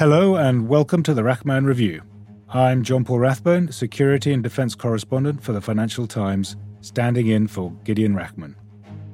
Hello 0.00 0.36
and 0.36 0.66
welcome 0.66 1.02
to 1.02 1.12
the 1.12 1.20
Rachman 1.20 1.66
Review. 1.66 2.00
I'm 2.48 2.82
John 2.82 3.04
Paul 3.04 3.18
Rathbone, 3.18 3.70
Security 3.70 4.32
and 4.32 4.42
Defense 4.42 4.74
Correspondent 4.74 5.42
for 5.42 5.52
the 5.52 5.60
Financial 5.60 6.06
Times, 6.06 6.56
standing 6.80 7.26
in 7.26 7.46
for 7.46 7.70
Gideon 7.84 8.14
Rachman. 8.14 8.54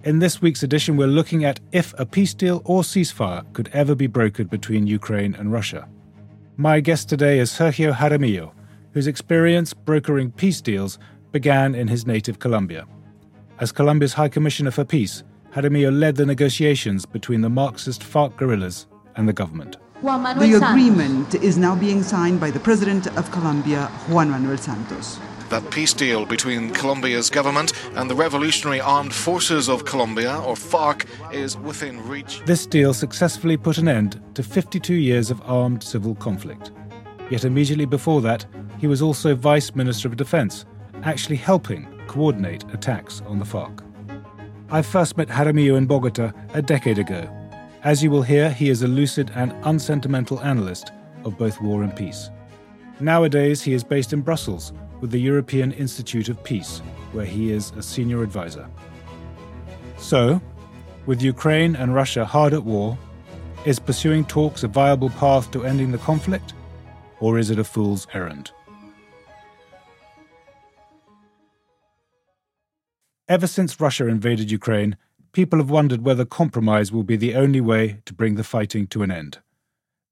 In 0.04 0.20
this 0.20 0.40
week's 0.40 0.62
edition, 0.62 0.96
we're 0.96 1.09
looking 1.09 1.45
at 1.45 1.59
if 1.72 1.92
a 1.98 2.06
peace 2.06 2.34
deal 2.34 2.62
or 2.64 2.82
ceasefire 2.82 3.52
could 3.52 3.68
ever 3.72 3.96
be 3.96 4.06
brokered 4.06 4.48
between 4.48 4.86
Ukraine 4.86 5.34
and 5.34 5.50
Russia. 5.50 5.88
My 6.56 6.78
guest 6.78 7.09
today 7.09 7.40
is 7.40 7.50
Sergio 7.50 7.92
Jaramillo, 7.92 8.52
whose 8.92 9.09
experience 9.09 9.74
brokering 9.74 10.30
peace 10.30 10.60
deals 10.60 11.00
began 11.32 11.74
in 11.74 11.88
his 11.88 12.06
native 12.06 12.38
Colombia. 12.38 12.87
As 13.59 13.73
Colombia's 13.73 14.12
High 14.12 14.28
Commissioner 14.28 14.70
for 14.70 14.84
Peace, 14.84 15.24
Jaramillo 15.52 15.90
led 15.90 16.14
the 16.14 16.24
negotiations 16.24 17.04
between 17.04 17.40
the 17.40 17.50
Marxist 17.50 18.04
FARC 18.04 18.37
guerrillas 18.37 18.87
and 19.16 19.28
the 19.28 19.32
government. 19.32 19.78
The 20.02 20.60
agreement 20.62 21.37
is 21.37 21.57
now 21.57 21.74
being 21.74 22.02
signed 22.02 22.38
by 22.38 22.51
the 22.51 22.60
President 22.60 23.07
of 23.16 23.30
Colombia, 23.30 23.87
Juan 24.09 24.30
Manuel 24.30 24.59
Santos. 24.59 25.18
That 25.48 25.70
peace 25.70 25.95
deal 25.95 26.26
between 26.26 26.70
Colombia's 26.74 27.30
government 27.30 27.73
and 27.95 28.10
the 28.10 28.15
Revolutionary 28.15 28.79
Armed 28.79 29.15
Forces 29.15 29.70
of 29.70 29.87
Colombia, 29.87 30.38
or 30.40 30.54
FARC, 30.54 31.07
is 31.32 31.57
within 31.57 32.07
reach. 32.07 32.43
This 32.45 32.66
deal 32.66 32.93
successfully 32.93 33.57
put 33.57 33.79
an 33.79 33.88
end 33.88 34.20
to 34.35 34.43
52 34.43 34.93
years 34.93 35.30
of 35.30 35.40
armed 35.46 35.82
civil 35.82 36.15
conflict. 36.16 36.73
Yet 37.30 37.45
immediately 37.45 37.87
before 37.87 38.20
that, 38.20 38.45
he 38.79 38.87
was 38.87 39.01
also 39.01 39.35
Vice 39.35 39.74
Minister 39.74 40.09
of 40.09 40.16
Defense, 40.16 40.66
actually 41.04 41.37
helping 41.37 41.88
coordinate 42.07 42.65
attacks 42.74 43.23
on 43.23 43.38
the 43.38 43.46
FARC. 43.46 43.82
I 44.70 44.82
first 44.82 45.16
met 45.16 45.29
Jaramillo 45.29 45.79
in 45.79 45.87
Bogota 45.87 46.35
a 46.52 46.60
decade 46.60 46.98
ago 46.98 47.35
as 47.87 48.02
you 48.02 48.10
will 48.10 48.23
hear, 48.23 48.51
he 48.51 48.68
is 48.68 48.82
a 48.82 48.88
lucid 48.88 49.30
and 49.37 49.54
unsentimental 49.62 50.40
analyst 50.40 50.90
of 51.24 51.38
both 51.38 51.62
war 51.62 51.84
and 51.84 51.95
peace. 51.95 52.30
Nowadays, 52.98 53.62
he 53.62 53.74
is 53.74 53.84
based 53.84 54.12
in 54.12 54.23
Brussels 54.23 54.73
with 55.01 55.12
the 55.12 55.20
European 55.20 55.70
Institute 55.70 56.29
of 56.29 56.42
Peace, 56.42 56.82
where 57.12 57.24
he 57.24 57.52
is 57.52 57.70
a 57.76 57.82
senior 57.82 58.24
advisor. 58.24 58.68
So, 59.98 60.42
with 61.07 61.23
Ukraine 61.23 61.76
and 61.76 61.95
Russia 61.95 62.24
hard 62.24 62.54
at 62.54 62.64
war, 62.64 62.98
is 63.64 63.79
pursuing 63.79 64.25
talks 64.25 64.64
a 64.64 64.69
viable 64.69 65.10
path 65.10 65.53
to 65.53 65.64
ending 65.64 65.92
the 65.92 65.98
conflict, 65.98 66.54
or 67.20 67.38
is 67.38 67.50
it 67.50 67.60
a 67.60 67.64
fool's 67.64 68.09
errand? 68.12 68.50
Ever 73.28 73.47
since 73.47 73.81
Russia 73.81 74.09
invaded 74.09 74.50
Ukraine, 74.50 74.97
people 75.37 75.59
have 75.59 75.69
wondered 75.69 76.03
whether 76.03 76.25
compromise 76.25 76.91
will 76.91 77.03
be 77.03 77.15
the 77.15 77.34
only 77.34 77.60
way 77.60 78.00
to 78.06 78.15
bring 78.15 78.37
the 78.37 78.42
fighting 78.42 78.87
to 78.87 79.03
an 79.03 79.10
end. 79.10 79.37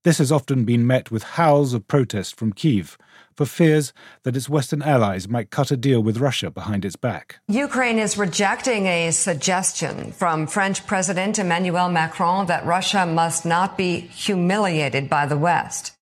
This 0.02 0.18
has 0.18 0.30
often 0.30 0.66
been 0.66 0.86
met 0.86 1.10
with 1.10 1.22
howls 1.40 1.72
of 1.72 1.88
protest 1.88 2.36
from 2.36 2.52
Kiev 2.52 2.98
for 3.34 3.46
fears 3.46 3.94
that 4.24 4.36
its 4.36 4.50
Western 4.50 4.82
allies 4.82 5.26
might 5.26 5.48
cut 5.48 5.70
a 5.70 5.78
deal 5.78 6.02
with 6.02 6.18
Russia 6.18 6.50
behind 6.50 6.84
its 6.84 6.96
back. 6.96 7.38
Ukraine 7.48 7.98
is 7.98 8.18
rejecting 8.18 8.84
a 8.84 9.12
suggestion 9.12 10.12
from 10.12 10.46
French 10.46 10.86
President 10.86 11.38
Emmanuel 11.38 11.88
Macron 11.88 12.44
that 12.48 12.66
Russia 12.66 13.06
must 13.06 13.46
not 13.46 13.78
be 13.78 14.00
humiliated 14.00 15.08
by 15.08 15.24
the 15.24 15.38
West. 15.38 15.92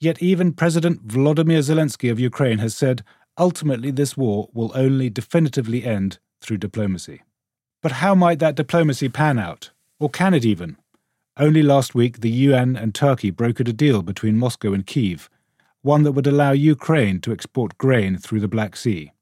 Yet 0.00 0.22
even 0.22 0.54
President 0.54 1.06
Volodymyr 1.06 1.60
Zelensky 1.60 2.10
of 2.10 2.18
Ukraine 2.18 2.60
has 2.60 2.74
said 2.74 3.04
ultimately 3.36 3.90
this 3.90 4.16
war 4.16 4.48
will 4.54 4.72
only 4.74 5.10
definitively 5.10 5.84
end 5.84 6.18
through 6.40 6.56
diplomacy. 6.56 7.20
But 7.82 7.92
how 7.92 8.14
might 8.14 8.38
that 8.40 8.56
diplomacy 8.56 9.08
pan 9.08 9.38
out? 9.38 9.70
Or 9.98 10.10
can 10.10 10.34
it 10.34 10.44
even? 10.44 10.76
Only 11.36 11.62
last 11.62 11.94
week, 11.94 12.20
the 12.20 12.30
UN 12.30 12.76
and 12.76 12.94
Turkey 12.94 13.32
brokered 13.32 13.68
a 13.68 13.72
deal 13.72 14.02
between 14.02 14.38
Moscow 14.38 14.74
and 14.74 14.86
Kiev, 14.86 15.30
one 15.82 16.02
that 16.02 16.12
would 16.12 16.26
allow 16.26 16.52
Ukraine 16.52 17.20
to 17.20 17.32
export 17.32 17.78
grain 17.78 18.18
through 18.18 18.40
the 18.40 18.48
Black 18.48 18.76
Sea. 18.76 19.12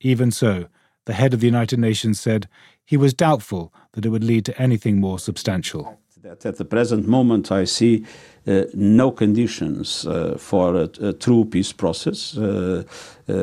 Even 0.00 0.30
so, 0.32 0.66
the 1.04 1.14
head 1.14 1.32
of 1.32 1.40
the 1.40 1.46
United 1.46 1.78
Nations 1.78 2.18
said 2.18 2.48
he 2.84 2.96
was 2.96 3.14
doubtful 3.14 3.72
that 3.92 4.04
it 4.04 4.08
would 4.08 4.24
lead 4.24 4.44
to 4.46 4.60
anything 4.60 5.00
more 5.00 5.18
substantial. 5.18 6.00
That 6.26 6.44
at 6.44 6.56
the 6.56 6.64
present 6.64 7.06
moment, 7.06 7.52
I 7.52 7.66
see 7.66 8.04
uh, 8.48 8.62
no 8.74 9.12
conditions 9.12 10.04
uh, 10.04 10.36
for 10.36 10.74
a, 10.74 10.90
a, 11.00 11.12
true 11.12 11.44
peace 11.44 11.72
process. 11.72 12.36
Uh, 12.36 12.82
uh 13.28 13.34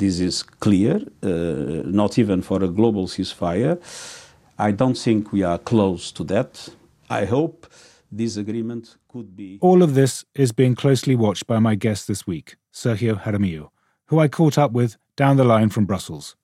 this 0.00 0.18
is 0.18 0.42
clear, 0.42 0.94
uh, 1.22 1.82
not 1.84 2.18
even 2.18 2.40
for 2.42 2.64
a 2.64 2.68
global 2.68 3.06
ceasefire. 3.06 3.76
I 4.58 4.70
don't 4.72 4.96
think 4.96 5.30
we 5.30 5.42
are 5.42 5.58
close 5.58 6.10
to 6.12 6.24
that. 6.24 6.70
I 7.10 7.26
hope 7.26 7.66
this 8.10 8.38
agreement 8.38 8.96
could 9.08 9.36
be. 9.36 9.58
All 9.60 9.82
of 9.82 9.94
this 9.94 10.24
is 10.34 10.52
being 10.52 10.74
closely 10.74 11.14
watched 11.14 11.46
by 11.46 11.58
my 11.58 11.74
guest 11.74 12.08
this 12.08 12.26
week, 12.26 12.56
Sergio 12.72 13.20
Jaramillo, 13.24 13.68
who 14.06 14.20
I 14.20 14.28
caught 14.28 14.56
up 14.56 14.72
with 14.72 14.96
down 15.16 15.36
the 15.36 15.44
line 15.44 15.68
from 15.68 15.84
Brussels. 15.84 16.34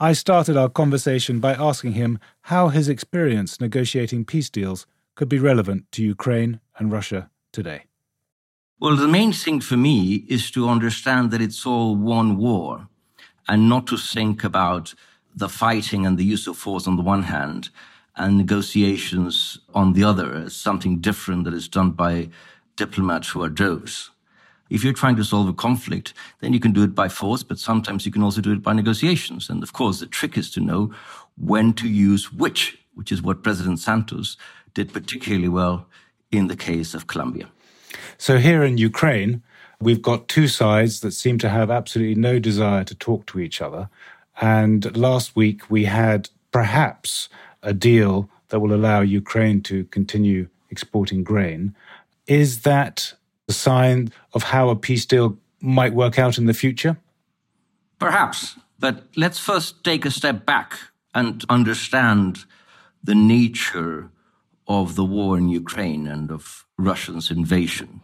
I 0.00 0.12
started 0.12 0.56
our 0.56 0.68
conversation 0.68 1.38
by 1.38 1.54
asking 1.54 1.92
him 1.92 2.18
how 2.42 2.68
his 2.68 2.88
experience 2.88 3.60
negotiating 3.60 4.24
peace 4.24 4.50
deals 4.50 4.86
could 5.14 5.28
be 5.28 5.38
relevant 5.38 5.84
to 5.92 6.02
Ukraine 6.02 6.58
and 6.76 6.90
Russia 6.90 7.30
today. 7.52 7.84
Well, 8.80 8.96
the 8.96 9.06
main 9.06 9.32
thing 9.32 9.60
for 9.60 9.76
me 9.76 10.24
is 10.28 10.50
to 10.50 10.68
understand 10.68 11.30
that 11.30 11.40
it's 11.40 11.64
all 11.64 11.94
one 11.94 12.36
war 12.36 12.88
and 13.48 13.68
not 13.68 13.86
to 13.86 13.96
think 13.96 14.42
about 14.42 14.94
the 15.32 15.48
fighting 15.48 16.04
and 16.04 16.18
the 16.18 16.24
use 16.24 16.48
of 16.48 16.56
force 16.56 16.88
on 16.88 16.96
the 16.96 17.02
one 17.02 17.22
hand 17.22 17.70
and 18.16 18.36
negotiations 18.36 19.58
on 19.74 19.92
the 19.92 20.02
other 20.02 20.34
as 20.34 20.56
something 20.56 20.98
different 20.98 21.44
that 21.44 21.54
is 21.54 21.68
done 21.68 21.92
by 21.92 22.30
diplomats 22.74 23.28
who 23.28 23.44
are 23.44 23.48
those. 23.48 24.10
If 24.70 24.82
you're 24.82 24.92
trying 24.92 25.16
to 25.16 25.24
solve 25.24 25.48
a 25.48 25.52
conflict, 25.52 26.14
then 26.40 26.52
you 26.52 26.60
can 26.60 26.72
do 26.72 26.82
it 26.82 26.94
by 26.94 27.08
force, 27.08 27.42
but 27.42 27.58
sometimes 27.58 28.06
you 28.06 28.12
can 28.12 28.22
also 28.22 28.40
do 28.40 28.52
it 28.52 28.62
by 28.62 28.72
negotiations. 28.72 29.50
And 29.50 29.62
of 29.62 29.72
course, 29.72 30.00
the 30.00 30.06
trick 30.06 30.38
is 30.38 30.50
to 30.52 30.60
know 30.60 30.92
when 31.36 31.72
to 31.74 31.88
use 31.88 32.32
which, 32.32 32.78
which 32.94 33.12
is 33.12 33.22
what 33.22 33.42
President 33.42 33.78
Santos 33.78 34.36
did 34.72 34.92
particularly 34.92 35.48
well 35.48 35.86
in 36.32 36.48
the 36.48 36.56
case 36.56 36.94
of 36.94 37.06
Colombia. 37.06 37.48
So 38.18 38.38
here 38.38 38.64
in 38.64 38.78
Ukraine, 38.78 39.42
we've 39.80 40.02
got 40.02 40.28
two 40.28 40.48
sides 40.48 41.00
that 41.00 41.12
seem 41.12 41.38
to 41.38 41.48
have 41.48 41.70
absolutely 41.70 42.20
no 42.20 42.38
desire 42.38 42.84
to 42.84 42.94
talk 42.94 43.26
to 43.26 43.40
each 43.40 43.60
other. 43.60 43.88
And 44.40 44.96
last 44.96 45.36
week 45.36 45.70
we 45.70 45.84
had 45.84 46.30
perhaps 46.50 47.28
a 47.62 47.72
deal 47.72 48.28
that 48.48 48.60
will 48.60 48.74
allow 48.74 49.00
Ukraine 49.00 49.60
to 49.62 49.84
continue 49.86 50.48
exporting 50.70 51.22
grain. 51.22 51.74
Is 52.26 52.62
that 52.62 53.14
a 53.48 53.52
sign 53.52 54.12
of 54.32 54.44
how 54.44 54.68
a 54.68 54.76
peace 54.76 55.06
deal 55.06 55.38
might 55.60 55.94
work 55.94 56.18
out 56.18 56.38
in 56.38 56.46
the 56.46 56.54
future? 56.54 56.98
Perhaps. 57.98 58.56
But 58.78 59.04
let's 59.16 59.38
first 59.38 59.84
take 59.84 60.04
a 60.04 60.10
step 60.10 60.44
back 60.44 60.78
and 61.14 61.44
understand 61.48 62.44
the 63.02 63.14
nature 63.14 64.10
of 64.66 64.94
the 64.94 65.04
war 65.04 65.38
in 65.38 65.48
Ukraine 65.48 66.06
and 66.06 66.30
of 66.30 66.66
Russia's 66.78 67.30
invasion. 67.30 68.00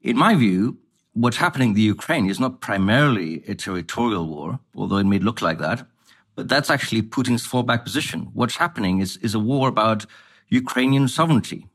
In 0.00 0.16
my 0.16 0.34
view, 0.34 0.78
what's 1.12 1.38
happening 1.38 1.70
in 1.70 1.74
the 1.74 1.82
Ukraine 1.82 2.28
is 2.28 2.38
not 2.38 2.60
primarily 2.60 3.42
a 3.48 3.54
territorial 3.54 4.26
war, 4.26 4.60
although 4.74 4.98
it 4.98 5.06
may 5.06 5.18
look 5.18 5.42
like 5.42 5.58
that, 5.58 5.86
but 6.34 6.48
that's 6.48 6.70
actually 6.70 7.02
Putin's 7.02 7.46
fallback 7.46 7.82
position. 7.82 8.28
What's 8.34 8.56
happening 8.56 9.00
is, 9.00 9.16
is 9.18 9.34
a 9.34 9.40
war 9.40 9.68
about 9.68 10.06
Ukrainian 10.48 11.08
sovereignty. 11.08 11.66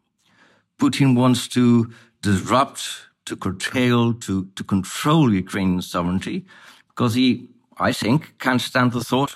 Putin 0.79 1.15
wants 1.15 1.47
to 1.49 1.91
disrupt, 2.21 3.07
to 3.31 3.37
curtail, 3.37 4.13
to, 4.13 4.45
to 4.57 4.63
control 4.63 5.33
Ukrainian 5.33 5.81
sovereignty 5.81 6.45
because 6.89 7.13
he, 7.13 7.47
I 7.77 7.91
think, 7.93 8.37
can't 8.39 8.59
stand 8.59 8.91
the 8.91 9.03
thought 9.11 9.33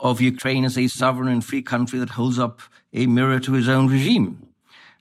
of 0.00 0.20
Ukraine 0.20 0.64
as 0.64 0.78
a 0.78 0.88
sovereign 0.88 1.28
and 1.28 1.44
free 1.44 1.62
country 1.62 1.98
that 1.98 2.10
holds 2.20 2.38
up 2.38 2.62
a 2.94 3.06
mirror 3.06 3.38
to 3.40 3.52
his 3.52 3.68
own 3.68 3.86
regime. 3.88 4.30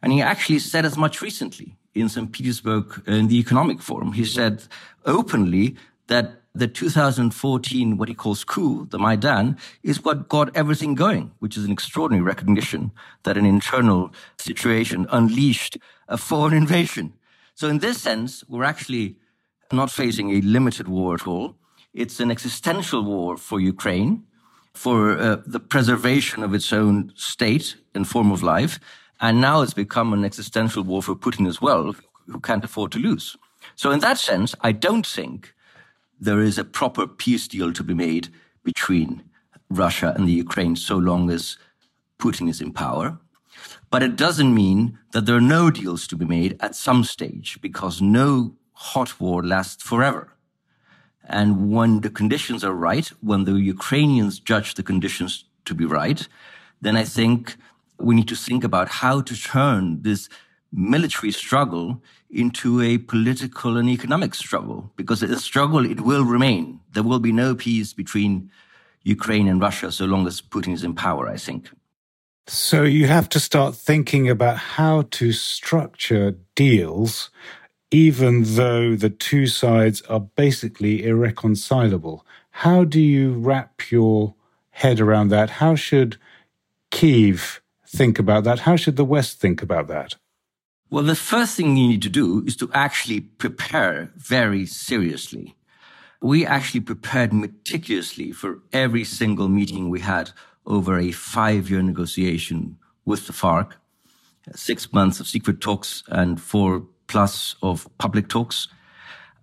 And 0.01 0.11
he 0.11 0.21
actually 0.21 0.59
said 0.59 0.83
as 0.85 0.97
much 0.97 1.21
recently 1.21 1.77
in 1.95 2.09
St. 2.09 2.29
Petersburg 2.31 3.01
in 3.07 3.27
the 3.29 3.39
Economic 3.39 3.81
Forum. 3.81 4.11
He 4.11 4.25
said 4.25 4.65
openly 5.05 5.75
that 6.07 6.41
the 6.53 6.67
2014, 6.67 7.97
what 7.97 8.09
he 8.09 8.15
calls 8.15 8.43
coup, 8.43 8.87
the 8.89 8.99
Maidan, 8.99 9.57
is 9.83 10.03
what 10.03 10.27
got 10.27 10.53
everything 10.55 10.95
going, 10.95 11.31
which 11.39 11.55
is 11.55 11.63
an 11.63 11.71
extraordinary 11.71 12.23
recognition 12.23 12.91
that 13.23 13.37
an 13.37 13.45
internal 13.45 14.11
situation 14.37 15.07
unleashed 15.11 15.77
a 16.09 16.17
foreign 16.17 16.53
invasion. 16.53 17.13
So 17.57 17.67
in 17.69 17.79
this 17.79 17.99
sense, 17.99 18.43
we're 18.47 18.63
actually 18.63 19.15
not 19.71 19.89
facing 19.89 20.29
a 20.29 20.41
limited 20.41 20.87
war 20.87 21.15
at 21.15 21.25
all. 21.25 21.55
It's 21.91 22.19
an 22.19 22.29
existential 22.29 23.01
war 23.01 23.35
for 23.35 23.59
Ukraine, 23.59 24.25
for 24.75 25.17
uh, 25.17 25.37
the 25.43 25.59
preservation 25.59 26.43
of 26.43 26.53
its 26.53 26.71
own 26.71 27.11
state 27.15 27.75
and 27.95 28.07
form 28.07 28.31
of 28.31 28.43
life. 28.43 28.79
And 29.19 29.41
now 29.41 29.63
it's 29.63 29.73
become 29.73 30.13
an 30.13 30.23
existential 30.23 30.83
war 30.83 31.01
for 31.01 31.15
Putin 31.15 31.47
as 31.47 31.59
well, 31.59 31.95
who 32.27 32.39
can't 32.39 32.63
afford 32.63 32.91
to 32.91 32.99
lose. 32.99 33.35
So 33.75 33.89
in 33.89 34.01
that 34.01 34.19
sense, 34.19 34.53
I 34.61 34.71
don't 34.71 35.07
think 35.07 35.55
there 36.19 36.41
is 36.41 36.59
a 36.59 36.63
proper 36.63 37.07
peace 37.07 37.47
deal 37.47 37.73
to 37.73 37.83
be 37.83 37.95
made 37.95 38.29
between 38.63 39.23
Russia 39.71 40.13
and 40.15 40.27
the 40.27 40.39
Ukraine 40.45 40.75
so 40.75 40.95
long 40.95 41.31
as 41.31 41.57
Putin 42.19 42.49
is 42.49 42.61
in 42.61 42.71
power. 42.71 43.17
But 43.89 44.03
it 44.03 44.15
doesn't 44.15 44.53
mean 44.53 44.99
that 45.11 45.25
there 45.25 45.37
are 45.37 45.41
no 45.41 45.71
deals 45.71 46.07
to 46.07 46.15
be 46.15 46.25
made 46.25 46.57
at 46.59 46.75
some 46.75 47.03
stage 47.03 47.59
because 47.61 48.01
no 48.01 48.55
hot 48.73 49.19
war 49.19 49.43
lasts 49.43 49.83
forever. 49.83 50.33
And 51.23 51.71
when 51.71 52.01
the 52.01 52.09
conditions 52.09 52.63
are 52.63 52.73
right, 52.73 53.07
when 53.21 53.43
the 53.45 53.53
Ukrainians 53.53 54.39
judge 54.39 54.73
the 54.75 54.83
conditions 54.83 55.45
to 55.65 55.73
be 55.73 55.85
right, 55.85 56.27
then 56.81 56.95
I 56.95 57.03
think 57.03 57.57
we 57.99 58.15
need 58.15 58.27
to 58.27 58.35
think 58.35 58.63
about 58.63 58.89
how 58.89 59.21
to 59.21 59.35
turn 59.35 60.01
this 60.03 60.29
military 60.71 61.31
struggle 61.31 62.01
into 62.29 62.81
a 62.81 62.97
political 62.97 63.77
and 63.77 63.89
economic 63.89 64.35
struggle 64.35 64.91
because 64.95 65.23
a 65.23 65.39
struggle 65.39 65.85
it 65.85 66.01
will 66.01 66.25
remain 66.25 66.79
there 66.93 67.03
will 67.03 67.19
be 67.19 67.31
no 67.31 67.55
peace 67.55 67.93
between 67.93 68.51
ukraine 69.03 69.47
and 69.47 69.61
russia 69.61 69.89
so 69.91 70.03
long 70.03 70.27
as 70.27 70.41
putin 70.41 70.73
is 70.73 70.83
in 70.83 70.93
power 70.93 71.29
i 71.29 71.37
think 71.37 71.69
so 72.47 72.83
you 72.83 73.07
have 73.07 73.29
to 73.29 73.39
start 73.39 73.75
thinking 73.75 74.29
about 74.29 74.57
how 74.57 75.03
to 75.11 75.31
structure 75.31 76.35
deals 76.55 77.29
even 77.91 78.43
though 78.43 78.95
the 78.95 79.09
two 79.09 79.47
sides 79.47 80.01
are 80.03 80.19
basically 80.19 81.05
irreconcilable. 81.05 82.25
How 82.51 82.83
do 82.83 83.01
you 83.01 83.33
wrap 83.33 83.91
your 83.91 84.35
head 84.71 84.99
around 84.99 85.29
that? 85.29 85.51
How 85.51 85.75
should 85.75 86.17
kiev 86.91 87.61
think 87.87 88.19
about 88.19 88.43
that? 88.43 88.59
How 88.59 88.75
should 88.75 88.97
the 88.97 89.05
west 89.05 89.39
think 89.39 89.61
about 89.61 89.87
that? 89.87 90.15
Well, 90.89 91.03
the 91.03 91.15
first 91.15 91.55
thing 91.55 91.75
you 91.77 91.87
need 91.87 92.01
to 92.03 92.09
do 92.09 92.43
is 92.45 92.55
to 92.57 92.69
actually 92.73 93.21
prepare 93.21 94.11
very 94.15 94.65
seriously. 94.65 95.55
We 96.21 96.45
actually 96.45 96.81
prepared 96.81 97.33
meticulously 97.33 98.31
for 98.31 98.59
every 98.73 99.03
single 99.03 99.49
meeting 99.49 99.89
we 99.89 99.99
had 99.99 100.31
over 100.67 100.99
a 100.99 101.11
five 101.11 101.69
year 101.69 101.81
negotiation 101.81 102.77
with 103.05 103.25
the 103.25 103.33
FARC, 103.33 103.71
six 104.53 104.93
months 104.93 105.19
of 105.19 105.27
secret 105.27 105.61
talks 105.61 106.03
and 106.09 106.39
four 106.39 106.85
plus 107.07 107.55
of 107.63 107.87
public 107.97 108.27
talks, 108.27 108.67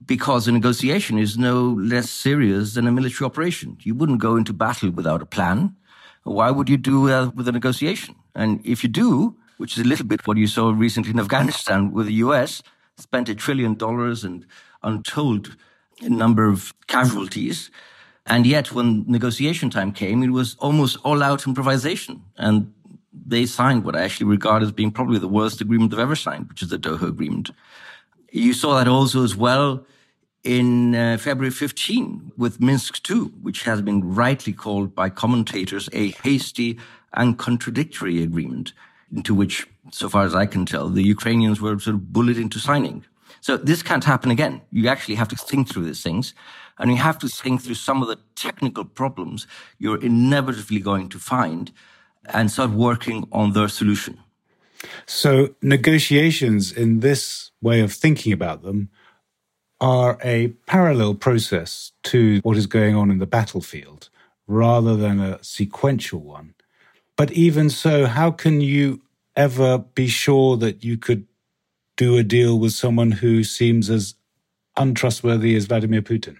because 0.07 0.47
a 0.47 0.53
negotiation 0.53 1.19
is 1.19 1.39
no 1.39 1.71
less 1.81 2.11
serious 2.11 2.75
than 2.75 2.87
a 2.87 2.93
military 2.93 3.27
operation. 3.27 3.79
You 3.83 3.95
wouldn't 3.95 4.21
go 4.21 4.37
into 4.37 4.53
battle 4.53 4.91
without 4.91 5.23
a 5.23 5.27
plan. 5.27 5.75
Why 6.25 6.51
would 6.51 6.69
you 6.69 6.77
do 6.77 7.11
uh, 7.11 7.31
with 7.35 7.49
a 7.49 7.53
negotiation? 7.53 8.15
And 8.35 8.61
if 8.65 8.83
you 8.83 8.91
do, 8.91 9.37
which 9.57 9.79
is 9.79 9.85
a 9.85 9.89
little 9.89 10.07
bit 10.07 10.27
what 10.27 10.37
you 10.37 10.47
saw 10.47 10.71
recently 10.71 11.11
in 11.11 11.21
Afghanistan, 11.21 11.91
where 11.93 12.05
the 12.05 12.15
US 12.15 12.63
spent 12.97 13.29
a 13.29 13.35
trillion 13.35 13.75
dollars 13.75 14.25
and 14.25 14.47
untold 14.83 15.57
number 16.03 16.49
of 16.49 16.75
casualties. 16.87 17.71
And 18.27 18.47
yet, 18.47 18.73
when 18.73 19.05
negotiation 19.07 19.71
time 19.71 19.93
came, 19.93 20.23
it 20.23 20.31
was 20.31 20.57
almost 20.59 20.97
all 21.05 21.23
out 21.23 21.47
improvisation. 21.47 22.23
And 22.37 22.73
they 23.27 23.47
signed 23.47 23.85
what 23.85 23.97
I 23.97 24.03
actually 24.03 24.27
regard 24.27 24.63
as 24.63 24.73
being 24.73 24.91
probably 24.91 25.19
the 25.19 25.29
worst 25.29 25.61
agreement 25.61 25.91
they've 25.91 26.01
ever 26.01 26.17
signed, 26.17 26.49
which 26.49 26.63
is 26.63 26.71
the 26.71 26.79
Doha 26.79 27.09
Agreement. 27.09 27.51
You 28.33 28.53
saw 28.53 28.79
that 28.79 28.89
also 28.89 29.23
as 29.23 29.37
well 29.37 29.87
in 30.43 30.95
uh, 30.95 31.17
February 31.19 31.51
15 31.51 32.33
with 32.37 32.61
Minsk 32.61 33.09
II, 33.11 33.31
which 33.43 33.63
has 33.63 33.81
been 33.81 34.15
rightly 34.15 34.53
called 34.53 34.95
by 34.95 35.09
commentators 35.09 35.89
a 35.93 36.11
hasty 36.23 36.79
and 37.13 37.39
contradictory 37.39 38.23
agreement 38.23 38.73
into 39.15 39.35
which, 39.35 39.67
so 39.91 40.09
far 40.09 40.25
as 40.25 40.35
I 40.35 40.47
can 40.47 40.67
tell, 40.67 40.89
the 40.89 41.03
Ukrainians 41.03 41.61
were 41.61 41.79
sort 41.79 41.97
of 41.97 42.13
bullied 42.13 42.39
into 42.39 42.59
signing. 42.59 43.05
So 43.41 43.57
this 43.57 43.83
can't 43.83 44.05
happen 44.05 44.31
again. 44.31 44.63
You 44.71 44.89
actually 44.89 45.15
have 45.17 45.29
to 45.29 45.37
think 45.37 45.69
through 45.69 45.85
these 45.85 46.03
things. 46.03 46.35
And 46.79 46.91
you 46.91 46.97
have 46.97 47.19
to 47.21 47.29
think 47.29 47.63
through 47.63 47.75
some 47.75 48.03
of 48.03 48.09
the 48.09 48.19
technical 48.35 48.85
problems 48.85 49.47
you're 49.79 50.03
inevitably 50.03 50.81
going 50.81 51.09
to 51.11 51.19
find 51.19 51.73
and 52.27 52.51
start 52.51 52.71
working 52.71 53.29
on 53.33 53.53
their 53.53 53.69
solution. 53.69 54.19
So, 55.07 55.55
negotiations 55.63 56.73
in 56.73 57.01
this 57.01 57.51
way 57.63 57.81
of 57.81 57.93
thinking 57.93 58.33
about 58.33 58.63
them 58.63 58.91
are 59.81 60.19
a 60.23 60.49
parallel 60.67 61.15
process 61.15 61.93
to 62.05 62.41
what 62.43 62.57
is 62.57 62.67
going 62.67 62.95
on 62.95 63.11
in 63.11 63.19
the 63.19 63.27
battlefield 63.27 64.09
rather 64.47 64.97
than 64.97 65.21
a 65.21 65.43
sequential 65.43 66.21
one. 66.21 66.55
But 67.17 67.33
even 67.33 67.71
so, 67.71 68.07
how 68.07 68.31
can 68.31 68.61
you 68.61 69.03
ever 69.37 69.79
be 69.79 70.07
sure 70.07 70.57
that 70.57 70.85
you 70.85 70.97
could 70.97 71.27
do 71.97 72.17
a 72.17 72.23
deal 72.23 72.59
with 72.59 72.73
someone 72.73 73.13
who 73.13 73.45
seems 73.45 73.89
as 73.89 74.15
untrustworthy 74.77 75.55
as 75.55 75.67
Vladimir 75.67 76.03
Putin? 76.03 76.39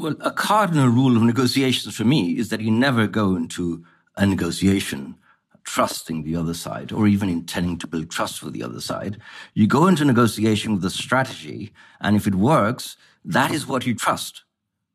Well, 0.00 0.16
a 0.20 0.30
cardinal 0.30 0.88
rule 0.88 1.14
of 1.14 1.22
negotiations 1.22 1.94
for 1.94 2.06
me 2.06 2.38
is 2.38 2.48
that 2.48 2.62
you 2.62 2.70
never 2.70 3.06
go 3.06 3.36
into 3.36 3.84
a 4.16 4.24
negotiation 4.24 5.16
trusting 5.62 6.22
the 6.22 6.36
other 6.36 6.54
side 6.54 6.90
or 6.90 7.06
even 7.06 7.28
intending 7.28 7.76
to 7.80 7.86
build 7.86 8.10
trust 8.10 8.42
with 8.42 8.54
the 8.54 8.62
other 8.62 8.80
side. 8.80 9.18
You 9.52 9.66
go 9.66 9.86
into 9.86 10.06
negotiation 10.06 10.72
with 10.72 10.84
a 10.86 10.90
strategy, 10.90 11.74
and 12.00 12.16
if 12.16 12.26
it 12.26 12.34
works, 12.34 12.96
that 13.26 13.50
is 13.50 13.66
what 13.66 13.84
you 13.84 13.94
trust. 13.94 14.44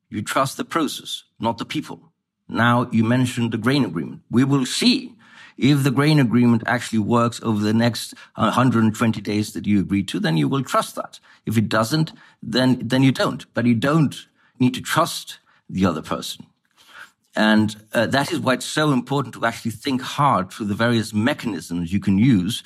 You 0.10 0.24
trust 0.24 0.58
the 0.58 0.66
process, 0.66 1.26
not 1.40 1.60
the 1.60 1.66
people. 1.66 2.12
Now, 2.50 2.90
you 2.92 3.04
mentioned 3.04 3.52
the 3.52 3.60
grain 3.60 3.86
agreement. 3.86 4.24
We 4.32 4.44
will 4.44 4.66
see 4.66 5.14
if 5.56 5.84
the 5.84 5.92
grain 5.92 6.20
agreement 6.20 6.64
actually 6.66 6.98
works 6.98 7.40
over 7.44 7.62
the 7.62 7.76
next 7.76 8.16
uh, 8.36 8.50
120 8.58 9.22
days 9.22 9.54
that 9.54 9.68
you 9.68 9.82
agreed 9.82 10.08
to, 10.08 10.20
then 10.20 10.36
you 10.36 10.48
will 10.48 10.64
trust 10.64 10.96
that. 10.96 11.20
If 11.46 11.60
it 11.60 11.70
doesn't, 11.70 12.12
then, 12.42 12.82
then 12.84 13.04
you 13.04 13.12
don't. 13.12 13.46
But 13.54 13.68
you 13.68 13.76
don't 13.76 14.16
need 14.60 14.74
to 14.74 14.82
trust 14.82 15.40
the 15.70 15.86
other 15.86 16.02
person. 16.02 16.46
And 17.36 17.76
uh, 17.94 18.06
that 18.08 18.32
is 18.32 18.40
why 18.40 18.54
it's 18.54 18.66
so 18.66 18.92
important 18.92 19.34
to 19.36 19.46
actually 19.46 19.72
think 19.72 20.02
hard 20.02 20.52
through 20.52 20.68
the 20.68 20.76
various 20.76 21.14
mechanisms 21.14 21.92
you 21.92 22.00
can 22.00 22.18
use 22.18 22.64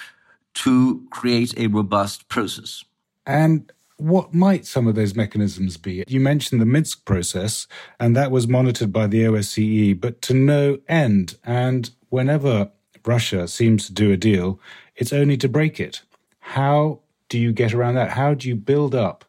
to 0.56 1.07
create 1.09 1.57
a 1.57 1.68
robust 1.68 2.27
process. 2.27 2.84
And 3.25 3.72
what 3.98 4.34
might 4.34 4.65
some 4.65 4.88
of 4.88 4.96
those 4.96 5.15
mechanisms 5.15 5.77
be? 5.77 6.03
You 6.08 6.19
mentioned 6.19 6.62
the 6.62 6.65
Minsk 6.65 7.05
process, 7.05 7.67
and 8.00 8.15
that 8.15 8.31
was 8.31 8.48
monitored 8.48 8.93
by 8.93 9.08
the 9.08 9.24
OSCE, 9.24 10.00
but 10.00 10.22
to 10.24 10.34
no 10.34 10.79
end. 10.88 11.38
And 11.43 11.89
whenever 12.10 12.72
Russia 13.05 13.48
seems 13.48 13.88
to 13.88 13.93
do 13.93 14.12
a 14.12 14.17
deal, 14.17 14.60
it's 14.96 15.13
only 15.13 15.38
to 15.38 15.50
break 15.50 15.79
it. 15.79 16.01
How 16.39 17.00
do 17.27 17.38
you 17.38 17.51
get 17.51 17.74
around 17.74 17.96
that? 17.96 18.12
How 18.12 18.34
do 18.34 18.48
you 18.48 18.55
build 18.55 18.96
up 18.96 19.25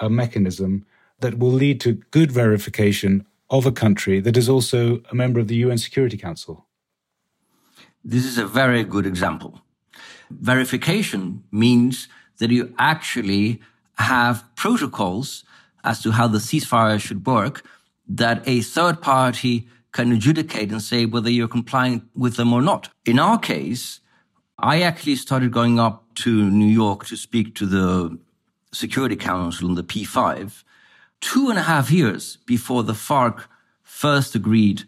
a 0.00 0.08
mechanism 0.08 0.84
that 1.22 1.38
will 1.38 1.50
lead 1.50 1.80
to 1.80 1.94
good 2.10 2.30
verification 2.30 3.26
of 3.48 3.66
a 3.66 3.72
country 3.72 4.20
that 4.20 4.36
is 4.36 4.48
also 4.48 5.00
a 5.10 5.14
member 5.14 5.40
of 5.40 5.48
the 5.48 5.56
UN 5.56 5.78
Security 5.78 6.16
Council? 6.16 6.66
This 8.04 8.24
is 8.24 8.38
a 8.38 8.46
very 8.46 8.84
good 8.84 9.06
example. 9.06 9.60
Verification 10.30 11.44
means 11.50 12.08
that 12.38 12.50
you 12.50 12.74
actually 12.78 13.60
have 13.98 14.44
protocols 14.56 15.44
as 15.84 16.02
to 16.02 16.12
how 16.12 16.26
the 16.26 16.38
ceasefire 16.38 17.00
should 17.00 17.26
work 17.26 17.64
that 18.08 18.42
a 18.46 18.62
third 18.62 19.00
party 19.00 19.68
can 19.92 20.10
adjudicate 20.10 20.72
and 20.72 20.82
say 20.82 21.04
whether 21.04 21.30
you're 21.30 21.48
complying 21.48 22.02
with 22.16 22.36
them 22.36 22.52
or 22.52 22.62
not. 22.62 22.88
In 23.04 23.18
our 23.18 23.38
case, 23.38 24.00
I 24.58 24.82
actually 24.82 25.16
started 25.16 25.52
going 25.52 25.78
up 25.78 26.14
to 26.16 26.50
New 26.50 26.72
York 26.72 27.06
to 27.06 27.16
speak 27.16 27.54
to 27.56 27.66
the 27.66 28.18
Security 28.72 29.16
Council 29.16 29.68
and 29.68 29.76
the 29.76 29.84
P5 29.84 30.64
two 31.22 31.48
and 31.48 31.58
a 31.58 31.62
half 31.62 31.90
years 31.90 32.36
before 32.44 32.82
the 32.82 32.92
FARC 32.92 33.44
first 33.82 34.34
agreed 34.34 34.82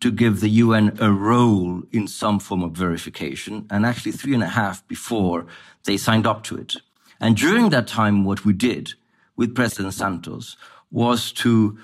to 0.00 0.10
give 0.10 0.40
the 0.40 0.48
UN 0.48 0.96
a 1.00 1.12
role 1.12 1.82
in 1.92 2.08
some 2.08 2.40
form 2.40 2.62
of 2.64 2.72
verification, 2.72 3.66
and 3.70 3.86
actually 3.86 4.12
three 4.12 4.34
and 4.34 4.42
a 4.42 4.48
half 4.48 4.86
before 4.88 5.46
they 5.84 5.96
signed 5.96 6.26
up 6.26 6.42
to 6.44 6.56
it. 6.56 6.74
And 7.20 7.36
during 7.36 7.68
that 7.70 7.86
time, 7.86 8.24
what 8.24 8.44
we 8.44 8.52
did 8.52 8.94
with 9.36 9.54
President 9.54 9.94
Santos 9.94 10.56
was 10.90 11.32
to 11.32 11.78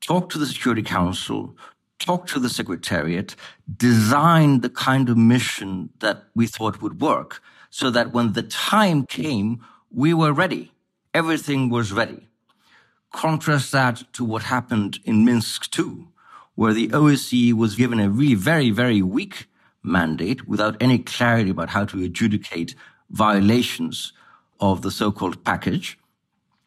talk 0.00 0.28
to 0.30 0.38
the 0.38 0.46
Security 0.46 0.82
Council, 0.82 1.56
talk 1.98 2.26
to 2.28 2.38
the 2.38 2.48
Secretariat, 2.48 3.34
design 3.76 4.60
the 4.60 4.70
kind 4.70 5.08
of 5.08 5.16
mission 5.16 5.90
that 6.00 6.24
we 6.34 6.46
thought 6.46 6.82
would 6.82 7.00
work 7.00 7.42
so 7.70 7.90
that 7.90 8.12
when 8.12 8.32
the 8.32 8.42
time 8.42 9.06
came, 9.06 9.64
we 9.90 10.14
were 10.14 10.32
ready. 10.32 10.72
Everything 11.14 11.70
was 11.70 11.92
ready. 11.92 12.28
Contrast 13.16 13.72
that 13.72 14.04
to 14.12 14.22
what 14.22 14.42
happened 14.42 14.98
in 15.06 15.24
Minsk 15.24 15.78
II, 15.78 16.08
where 16.54 16.74
the 16.74 16.88
OSCE 16.88 17.54
was 17.54 17.74
given 17.74 17.98
a 17.98 18.10
really 18.10 18.34
very, 18.34 18.68
very 18.68 19.00
weak 19.00 19.46
mandate 19.82 20.46
without 20.46 20.76
any 20.82 20.98
clarity 20.98 21.48
about 21.48 21.70
how 21.70 21.86
to 21.86 22.04
adjudicate 22.04 22.74
violations 23.08 24.12
of 24.60 24.82
the 24.82 24.90
so-called 24.90 25.42
package. 25.44 25.98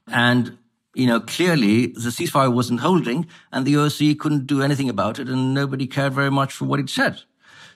And, 0.08 0.58
you 0.96 1.06
know, 1.06 1.20
clearly 1.20 1.86
the 1.86 2.10
ceasefire 2.10 2.52
wasn't 2.52 2.80
holding 2.80 3.28
and 3.52 3.64
the 3.64 3.76
OSCE 3.76 4.18
couldn't 4.18 4.48
do 4.48 4.64
anything 4.64 4.90
about 4.90 5.20
it 5.20 5.30
and 5.30 5.54
nobody 5.54 5.86
cared 5.86 6.14
very 6.14 6.32
much 6.32 6.52
for 6.52 6.66
what 6.66 6.80
it 6.80 6.90
said. 6.90 7.22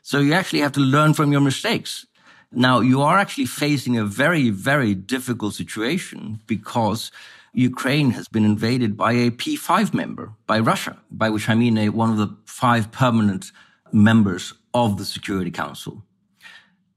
So 0.02 0.18
you 0.18 0.34
actually 0.34 0.62
have 0.62 0.72
to 0.72 0.80
learn 0.80 1.14
from 1.14 1.32
your 1.32 1.42
mistakes. 1.42 2.08
Now 2.52 2.80
you 2.80 3.04
are 3.04 3.20
actually 3.20 3.46
facing 3.46 4.00
a 4.00 4.04
very, 4.04 4.50
very 4.50 4.96
difficult 4.96 5.54
situation 5.54 6.42
because 6.48 7.12
Ukraine 7.54 8.12
has 8.12 8.28
been 8.28 8.46
invaded 8.46 8.98
by 8.98 9.14
a 9.14 9.30
P5 9.30 9.94
member, 9.94 10.34
by 10.48 10.60
Russia, 10.60 10.98
by 11.12 11.30
which 11.30 11.50
I 11.50 11.56
mean 11.56 11.78
a, 11.78 11.90
one 11.90 12.10
of 12.10 12.18
the 12.18 12.36
five 12.46 12.92
permanent 12.92 13.52
members 13.92 14.54
of 14.74 14.98
the 14.98 15.06
Security 15.06 15.52
Council. 15.52 16.04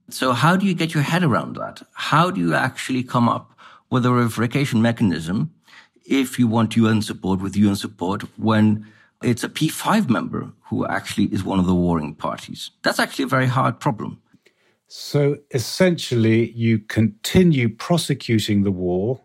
So 0.09 0.33
how 0.33 0.57
do 0.57 0.67
you 0.67 0.75
get 0.75 0.95
your 0.95 1.03
head 1.03 1.23
around 1.23 1.57
that? 1.57 1.83
How 1.93 2.31
do 2.31 2.41
you 2.41 2.55
actually 2.55 3.03
come 3.03 3.29
up 3.29 3.53
with 3.91 4.07
a 4.07 4.13
revocation 4.13 4.81
mechanism 4.81 5.53
if 6.07 6.39
you 6.39 6.47
want 6.47 6.77
UN 6.77 7.03
support 7.03 7.43
with 7.43 7.57
UN 7.57 7.77
support 7.77 8.23
when 8.39 8.87
it's 9.23 9.45
a 9.45 9.49
P5 9.49 10.09
member 10.09 10.53
who 10.71 10.87
actually 10.87 11.27
is 11.27 11.45
one 11.45 11.59
of 11.59 11.67
the 11.67 11.75
warring 11.75 12.15
parties? 12.15 12.71
That's 12.83 12.99
actually 12.99 13.25
a 13.25 13.29
very 13.29 13.47
hard 13.47 13.79
problem. 13.79 14.23
So 14.89 15.39
essentially, 15.51 16.53
you 16.53 16.79
continue 16.79 17.69
prosecuting 17.69 18.63
the 18.63 18.71
war 18.71 19.21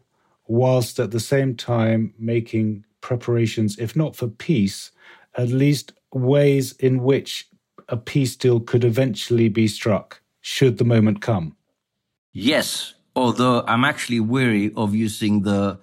whilst 0.52 1.00
at 1.00 1.12
the 1.12 1.20
same 1.20 1.56
time 1.56 2.14
making 2.20 2.84
preparations, 3.00 3.80
if 3.80 3.96
not 3.96 4.18
for 4.18 4.28
peace, 4.28 4.92
at 5.36 5.48
least 5.48 5.94
ways 6.14 6.74
in 6.74 7.02
which 7.02 7.48
a 7.88 7.96
peace 7.96 8.36
deal 8.36 8.60
could 8.60 8.84
eventually 8.84 9.48
be 9.48 9.66
struck, 9.66 10.22
should 10.42 10.78
the 10.78 10.84
moment 10.84 11.22
come. 11.22 11.56
Yes, 12.34 12.96
although 13.16 13.64
I'm 13.66 13.86
actually 13.86 14.20
weary 14.20 14.74
of 14.76 14.94
using 14.94 15.44
the 15.44 15.80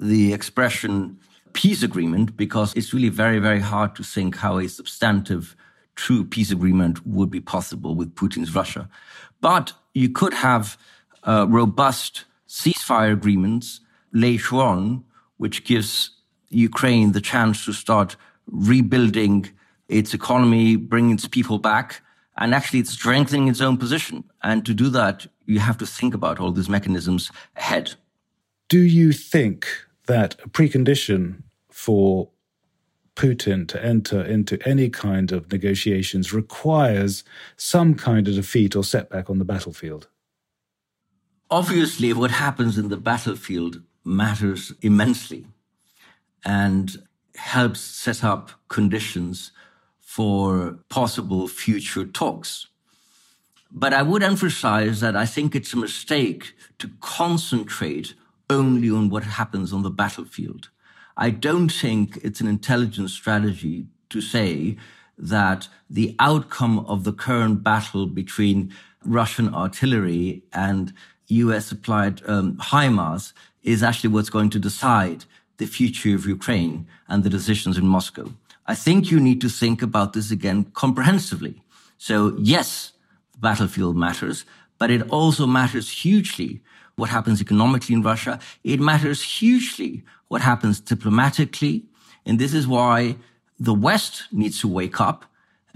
the 0.00 0.32
expression 0.32 1.20
peace 1.52 1.82
agreement 1.82 2.36
because 2.36 2.74
it's 2.74 2.92
really 2.92 3.10
very, 3.10 3.38
very 3.38 3.60
hard 3.60 3.94
to 3.94 4.02
think 4.02 4.36
how 4.36 4.58
a 4.58 4.66
substantive, 4.66 5.54
true 5.94 6.24
peace 6.24 6.50
agreement 6.50 7.06
would 7.06 7.30
be 7.30 7.40
possible 7.40 7.94
with 7.94 8.14
Putin's 8.14 8.54
Russia. 8.54 8.88
But 9.40 9.72
you 9.94 10.08
could 10.08 10.34
have 10.34 10.78
uh, 11.22 11.46
robust 11.48 12.24
ceasefire 12.48 13.12
agreements 13.12 13.80
later 14.12 14.56
on, 14.56 15.04
which 15.36 15.64
gives 15.64 16.10
Ukraine 16.48 17.12
the 17.12 17.20
chance 17.20 17.64
to 17.64 17.72
start 17.72 18.16
rebuilding 18.46 19.50
its 19.88 20.14
economy, 20.14 20.76
bringing 20.76 21.14
its 21.14 21.28
people 21.28 21.58
back, 21.58 22.02
and 22.36 22.54
actually 22.54 22.84
strengthening 22.84 23.48
its 23.48 23.60
own 23.60 23.76
position. 23.76 24.24
And 24.42 24.64
to 24.64 24.74
do 24.74 24.88
that, 24.90 25.26
you 25.46 25.58
have 25.60 25.78
to 25.78 25.86
think 25.86 26.14
about 26.14 26.40
all 26.40 26.52
these 26.52 26.68
mechanisms 26.68 27.30
ahead. 27.56 27.94
Do 28.68 28.80
you 28.80 29.12
think 29.12 29.66
that 30.06 30.36
a 30.44 30.48
precondition 30.48 31.42
for 31.70 32.30
Putin 33.16 33.68
to 33.68 33.84
enter 33.84 34.22
into 34.22 34.58
any 34.66 34.88
kind 34.88 35.32
of 35.32 35.50
negotiations 35.52 36.32
requires 36.32 37.24
some 37.56 37.94
kind 37.94 38.26
of 38.28 38.34
defeat 38.34 38.74
or 38.74 38.84
setback 38.84 39.28
on 39.28 39.38
the 39.38 39.44
battlefield? 39.44 40.08
Obviously, 41.50 42.12
what 42.12 42.30
happens 42.30 42.78
in 42.78 42.88
the 42.88 42.96
battlefield 42.96 43.82
matters 44.04 44.72
immensely 44.82 45.46
and 46.44 47.02
helps 47.36 47.80
set 47.80 48.24
up 48.24 48.50
conditions 48.68 49.52
for 50.00 50.78
possible 50.88 51.46
future 51.48 52.04
talks. 52.04 52.66
But 53.70 53.94
I 53.94 54.02
would 54.02 54.22
emphasize 54.22 55.00
that 55.00 55.14
I 55.14 55.26
think 55.26 55.54
it's 55.54 55.72
a 55.72 55.76
mistake 55.76 56.54
to 56.78 56.90
concentrate 57.00 58.14
only 58.48 58.90
on 58.90 59.10
what 59.10 59.22
happens 59.22 59.72
on 59.72 59.82
the 59.82 59.90
battlefield. 59.90 60.70
I 61.16 61.30
don't 61.30 61.68
think 61.68 62.18
it's 62.24 62.40
an 62.40 62.48
intelligent 62.48 63.10
strategy 63.10 63.86
to 64.08 64.20
say 64.20 64.76
that 65.16 65.68
the 65.88 66.16
outcome 66.18 66.80
of 66.80 67.04
the 67.04 67.12
current 67.12 67.62
battle 67.62 68.06
between 68.06 68.72
Russian 69.04 69.54
artillery 69.54 70.42
and 70.52 70.92
US 71.30 71.66
supplied 71.66 72.22
um, 72.26 72.56
HIMARS 72.56 73.32
is 73.62 73.82
actually 73.82 74.10
what's 74.10 74.30
going 74.30 74.50
to 74.50 74.58
decide 74.58 75.24
the 75.58 75.66
future 75.66 76.14
of 76.14 76.26
Ukraine 76.26 76.86
and 77.08 77.22
the 77.22 77.30
decisions 77.30 77.76
in 77.76 77.86
Moscow. 77.86 78.32
I 78.66 78.74
think 78.74 79.10
you 79.10 79.20
need 79.20 79.40
to 79.40 79.48
think 79.48 79.82
about 79.82 80.12
this 80.12 80.30
again 80.30 80.64
comprehensively. 80.74 81.62
So 81.98 82.36
yes, 82.38 82.92
the 83.32 83.38
battlefield 83.38 83.96
matters, 83.96 84.44
but 84.78 84.90
it 84.90 85.02
also 85.10 85.46
matters 85.46 85.90
hugely 85.90 86.62
what 86.96 87.10
happens 87.10 87.40
economically 87.40 87.94
in 87.94 88.02
Russia. 88.02 88.38
It 88.64 88.80
matters 88.80 89.22
hugely 89.22 90.04
what 90.28 90.40
happens 90.40 90.80
diplomatically. 90.80 91.84
And 92.24 92.38
this 92.38 92.54
is 92.54 92.66
why 92.66 93.16
the 93.58 93.74
West 93.74 94.24
needs 94.32 94.60
to 94.60 94.68
wake 94.68 95.00
up 95.00 95.24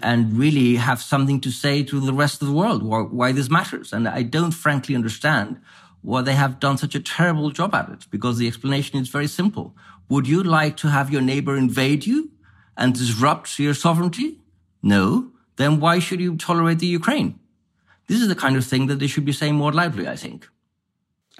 and 0.02 0.36
really 0.36 0.76
have 0.76 1.00
something 1.00 1.40
to 1.40 1.50
say 1.50 1.82
to 1.84 2.00
the 2.00 2.12
rest 2.12 2.42
of 2.42 2.48
the 2.48 2.54
world 2.54 2.82
why, 2.82 3.32
this 3.32 3.50
matters. 3.50 3.92
And 3.92 4.08
I 4.08 4.22
don't 4.22 4.50
frankly 4.50 4.94
understand 4.94 5.60
why 6.02 6.22
they 6.22 6.34
have 6.34 6.60
done 6.60 6.76
such 6.76 6.94
a 6.94 7.00
terrible 7.00 7.50
job 7.50 7.74
at 7.74 7.88
it 7.88 8.06
because 8.10 8.38
the 8.38 8.46
explanation 8.46 8.98
is 8.98 9.08
very 9.08 9.26
simple. 9.26 9.74
Would 10.08 10.28
you 10.28 10.42
like 10.42 10.76
to 10.78 10.88
have 10.88 11.10
your 11.10 11.22
neighbor 11.22 11.56
invade 11.56 12.06
you 12.06 12.30
and 12.76 12.92
disrupt 12.92 13.58
your 13.58 13.74
sovereignty? 13.74 14.40
No. 14.82 15.30
Then 15.56 15.80
why 15.80 16.00
should 16.00 16.20
you 16.20 16.36
tolerate 16.36 16.80
the 16.80 16.86
Ukraine? 16.86 17.38
This 18.06 18.20
is 18.20 18.28
the 18.28 18.34
kind 18.34 18.56
of 18.56 18.66
thing 18.66 18.86
that 18.88 18.98
they 18.98 19.06
should 19.06 19.24
be 19.24 19.32
saying 19.32 19.54
more 19.54 19.72
loudly, 19.72 20.06
I 20.06 20.16
think. 20.16 20.48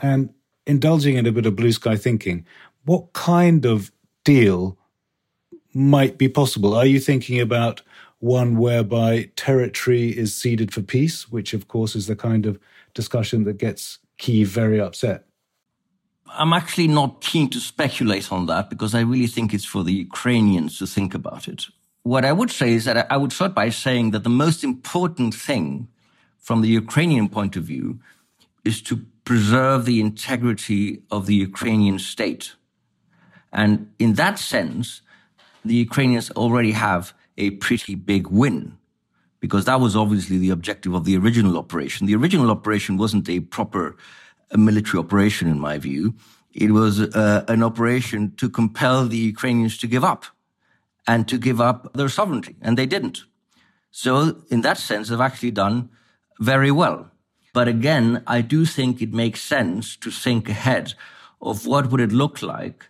And 0.00 0.32
indulging 0.66 1.16
in 1.16 1.26
a 1.26 1.32
bit 1.32 1.46
of 1.46 1.56
blue 1.56 1.72
sky 1.72 1.96
thinking, 1.96 2.46
what 2.84 3.12
kind 3.12 3.66
of 3.66 3.92
deal 4.24 4.78
might 5.74 6.16
be 6.16 6.28
possible? 6.28 6.74
Are 6.74 6.86
you 6.86 7.00
thinking 7.00 7.40
about 7.40 7.82
one 8.24 8.56
whereby 8.56 9.28
territory 9.36 10.08
is 10.08 10.34
ceded 10.34 10.72
for 10.72 10.80
peace, 10.80 11.30
which 11.30 11.52
of 11.52 11.68
course 11.68 11.94
is 11.94 12.06
the 12.06 12.16
kind 12.16 12.46
of 12.46 12.58
discussion 12.94 13.44
that 13.44 13.58
gets 13.58 13.98
Kiev 14.16 14.48
very 14.48 14.80
upset? 14.80 15.26
I'm 16.28 16.54
actually 16.54 16.88
not 16.88 17.20
keen 17.20 17.50
to 17.50 17.60
speculate 17.60 18.32
on 18.32 18.46
that 18.46 18.70
because 18.70 18.94
I 18.94 19.02
really 19.02 19.26
think 19.26 19.52
it's 19.52 19.66
for 19.66 19.84
the 19.84 19.92
Ukrainians 19.92 20.78
to 20.78 20.86
think 20.86 21.14
about 21.14 21.48
it. 21.48 21.66
What 22.02 22.24
I 22.24 22.32
would 22.32 22.50
say 22.50 22.72
is 22.72 22.86
that 22.86 23.06
I 23.12 23.18
would 23.18 23.32
start 23.32 23.54
by 23.54 23.68
saying 23.68 24.12
that 24.12 24.24
the 24.24 24.38
most 24.44 24.64
important 24.64 25.34
thing 25.34 25.88
from 26.38 26.62
the 26.62 26.68
Ukrainian 26.68 27.28
point 27.28 27.56
of 27.56 27.64
view 27.64 27.98
is 28.64 28.80
to 28.88 29.04
preserve 29.24 29.84
the 29.84 30.00
integrity 30.00 31.02
of 31.10 31.26
the 31.26 31.34
Ukrainian 31.34 31.98
state. 31.98 32.54
And 33.52 33.92
in 33.98 34.14
that 34.14 34.38
sense, 34.38 35.02
the 35.62 35.74
Ukrainians 35.74 36.30
already 36.30 36.72
have 36.72 37.12
a 37.36 37.50
pretty 37.50 37.94
big 37.94 38.28
win 38.28 38.78
because 39.40 39.66
that 39.66 39.80
was 39.80 39.94
obviously 39.94 40.38
the 40.38 40.50
objective 40.50 40.94
of 40.94 41.04
the 41.04 41.16
original 41.16 41.58
operation. 41.58 42.06
The 42.06 42.14
original 42.14 42.50
operation 42.50 42.96
wasn't 42.96 43.28
a 43.28 43.40
proper 43.40 43.96
a 44.50 44.58
military 44.58 44.98
operation, 44.98 45.48
in 45.48 45.58
my 45.58 45.78
view. 45.78 46.14
It 46.52 46.70
was 46.70 47.00
uh, 47.00 47.44
an 47.48 47.62
operation 47.62 48.32
to 48.36 48.48
compel 48.48 49.06
the 49.06 49.16
Ukrainians 49.16 49.76
to 49.78 49.86
give 49.86 50.04
up 50.04 50.24
and 51.06 51.28
to 51.28 51.36
give 51.36 51.60
up 51.60 51.92
their 51.92 52.08
sovereignty, 52.08 52.56
and 52.62 52.78
they 52.78 52.86
didn't. 52.86 53.24
So, 53.90 54.38
in 54.48 54.62
that 54.62 54.78
sense, 54.78 55.08
they've 55.08 55.20
actually 55.20 55.50
done 55.50 55.90
very 56.40 56.70
well. 56.70 57.10
But 57.52 57.68
again, 57.68 58.22
I 58.26 58.40
do 58.40 58.64
think 58.64 59.00
it 59.00 59.12
makes 59.12 59.40
sense 59.40 59.96
to 59.96 60.10
think 60.10 60.48
ahead 60.48 60.94
of 61.40 61.66
what 61.66 61.90
would 61.90 62.00
it 62.00 62.12
look 62.12 62.42
like 62.42 62.86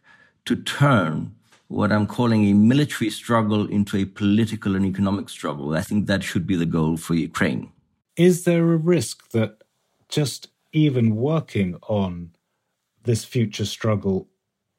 to 0.47 0.57
turn 0.57 1.35
what 1.69 1.93
I'm 1.93 2.07
calling 2.07 2.45
a 2.47 2.53
military 2.53 3.11
struggle 3.11 3.67
into 3.67 3.97
a 3.97 4.05
political 4.05 4.77
and 4.77 4.85
economic 4.85 5.29
struggle. 5.29 5.75
I 5.75 5.83
think 5.83 6.07
that 6.07 6.23
should 6.23 6.47
be 6.47 6.57
the 6.57 6.67
goal 6.67 6.97
for 6.97 7.15
Ukraine. 7.15 7.73
Is 8.17 8.45
there 8.45 8.73
a 8.73 8.77
risk 8.77 9.31
that 9.31 9.65
just 10.09 10.49
even 10.73 11.17
working 11.17 11.77
on 11.89 12.31
this 13.05 13.25
future 13.25 13.65
struggle 13.65 14.29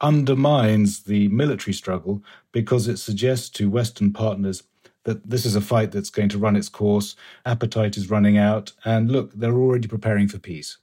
undermines 0.01 1.03
the 1.03 1.27
military 1.29 1.73
struggle 1.73 2.23
because 2.51 2.87
it 2.87 2.97
suggests 2.97 3.49
to 3.49 3.69
Western 3.69 4.11
partners 4.11 4.63
that 5.03 5.29
this 5.29 5.45
is 5.45 5.55
a 5.55 5.61
fight 5.61 5.91
that's 5.91 6.09
going 6.09 6.29
to 6.29 6.37
run 6.37 6.55
its 6.55 6.69
course, 6.69 7.15
appetite 7.45 7.95
is 7.95 8.09
running 8.09 8.37
out, 8.37 8.73
and 8.83 9.11
look, 9.11 9.31
they're 9.33 9.53
already 9.53 9.87
preparing 9.87 10.27
for 10.27 10.39
peace. 10.39 10.77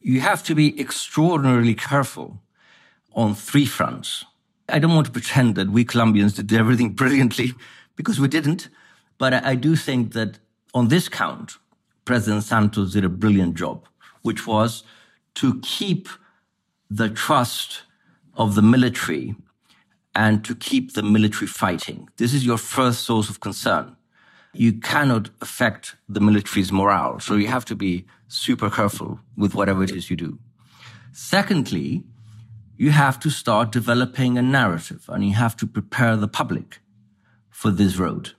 You 0.00 0.20
have 0.20 0.42
to 0.44 0.54
be 0.54 0.78
extraordinarily 0.78 1.74
careful 1.74 2.42
on 3.14 3.34
three 3.34 3.64
fronts. 3.64 4.24
I 4.68 4.78
don't 4.78 4.94
want 4.94 5.06
to 5.06 5.12
pretend 5.12 5.56
that 5.56 5.70
we 5.70 5.84
Colombians 5.84 6.34
did 6.34 6.52
everything 6.52 6.90
brilliantly 6.90 7.52
because 7.96 8.18
we 8.18 8.28
didn't, 8.28 8.68
but 9.18 9.34
I 9.34 9.54
do 9.54 9.76
think 9.76 10.12
that 10.14 10.38
on 10.72 10.88
this 10.88 11.08
count, 11.08 11.58
President 12.04 12.44
Santos 12.44 12.92
did 12.92 13.04
a 13.04 13.08
brilliant 13.08 13.54
job, 13.54 13.86
which 14.22 14.46
was 14.46 14.82
to 15.36 15.60
keep 15.60 16.08
the 16.90 17.08
trust 17.08 17.82
of 18.36 18.54
the 18.54 18.62
military 18.62 19.34
and 20.14 20.44
to 20.44 20.54
keep 20.54 20.94
the 20.94 21.02
military 21.02 21.46
fighting. 21.46 22.08
This 22.16 22.32
is 22.32 22.46
your 22.46 22.58
first 22.58 23.02
source 23.02 23.28
of 23.28 23.40
concern. 23.40 23.96
You 24.52 24.72
cannot 24.72 25.30
affect 25.40 25.96
the 26.08 26.20
military's 26.20 26.70
morale, 26.70 27.18
so 27.18 27.34
you 27.34 27.48
have 27.48 27.64
to 27.66 27.74
be 27.74 28.06
super 28.28 28.70
careful 28.70 29.18
with 29.36 29.54
whatever 29.54 29.82
it 29.82 29.90
is 29.90 30.10
you 30.10 30.16
do. 30.16 30.38
Secondly, 31.12 32.04
you 32.76 32.90
have 32.90 33.18
to 33.20 33.30
start 33.30 33.70
developing 33.70 34.36
a 34.36 34.42
narrative 34.42 35.04
and 35.08 35.24
you 35.24 35.34
have 35.34 35.56
to 35.56 35.66
prepare 35.66 36.16
the 36.16 36.28
public 36.28 36.80
for 37.50 37.70
this 37.70 37.96
road. 37.96 38.32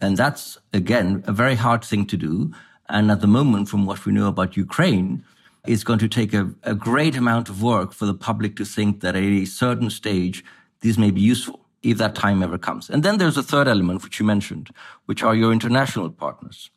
And 0.00 0.16
that's, 0.16 0.58
again, 0.72 1.22
a 1.26 1.32
very 1.32 1.54
hard 1.54 1.84
thing 1.84 2.06
to 2.06 2.16
do. 2.16 2.52
And 2.88 3.10
at 3.10 3.20
the 3.20 3.26
moment, 3.26 3.68
from 3.68 3.86
what 3.86 4.04
we 4.04 4.12
know 4.12 4.28
about 4.28 4.56
Ukraine, 4.56 5.24
it's 5.66 5.84
going 5.84 6.00
to 6.00 6.08
take 6.08 6.34
a, 6.34 6.52
a 6.64 6.74
great 6.74 7.16
amount 7.16 7.48
of 7.48 7.62
work 7.62 7.92
for 7.92 8.06
the 8.06 8.14
public 8.14 8.56
to 8.56 8.64
think 8.64 9.00
that 9.00 9.14
at 9.14 9.22
a 9.22 9.44
certain 9.44 9.90
stage, 9.90 10.44
this 10.80 10.98
may 10.98 11.10
be 11.10 11.20
useful 11.20 11.60
if 11.82 11.98
that 11.98 12.14
time 12.14 12.42
ever 12.42 12.58
comes. 12.58 12.90
And 12.90 13.02
then 13.02 13.18
there's 13.18 13.36
a 13.36 13.42
third 13.42 13.68
element, 13.68 14.02
which 14.02 14.18
you 14.18 14.26
mentioned, 14.26 14.70
which 15.06 15.22
are 15.22 15.34
your 15.34 15.52
international 15.52 16.10
partners. 16.10 16.70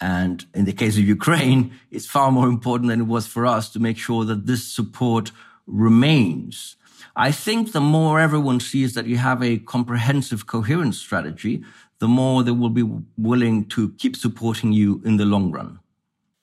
And 0.00 0.44
in 0.54 0.64
the 0.64 0.72
case 0.72 0.96
of 0.96 1.04
Ukraine, 1.04 1.72
it's 1.90 2.06
far 2.06 2.30
more 2.30 2.48
important 2.48 2.90
than 2.90 3.00
it 3.00 3.06
was 3.06 3.26
for 3.26 3.46
us 3.46 3.70
to 3.70 3.80
make 3.80 3.96
sure 3.96 4.24
that 4.24 4.46
this 4.46 4.64
support 4.64 5.32
remains. 5.66 6.76
I 7.16 7.30
think 7.30 7.72
the 7.72 7.80
more 7.80 8.18
everyone 8.18 8.60
sees 8.60 8.94
that 8.94 9.06
you 9.06 9.18
have 9.18 9.42
a 9.42 9.58
comprehensive, 9.58 10.46
coherent 10.46 10.94
strategy, 10.94 11.62
the 11.98 12.08
more 12.08 12.42
they 12.42 12.50
will 12.50 12.70
be 12.70 12.88
willing 13.16 13.66
to 13.66 13.92
keep 13.92 14.16
supporting 14.16 14.72
you 14.72 15.00
in 15.04 15.16
the 15.16 15.24
long 15.24 15.52
run. 15.52 15.78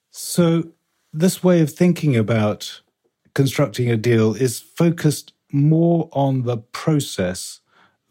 So, 0.09 0.71
this 1.13 1.43
way 1.43 1.61
of 1.61 1.71
thinking 1.71 2.15
about 2.15 2.81
constructing 3.33 3.89
a 3.89 3.97
deal 3.97 4.33
is 4.33 4.59
focused 4.59 5.33
more 5.51 6.09
on 6.13 6.43
the 6.43 6.57
process 6.57 7.59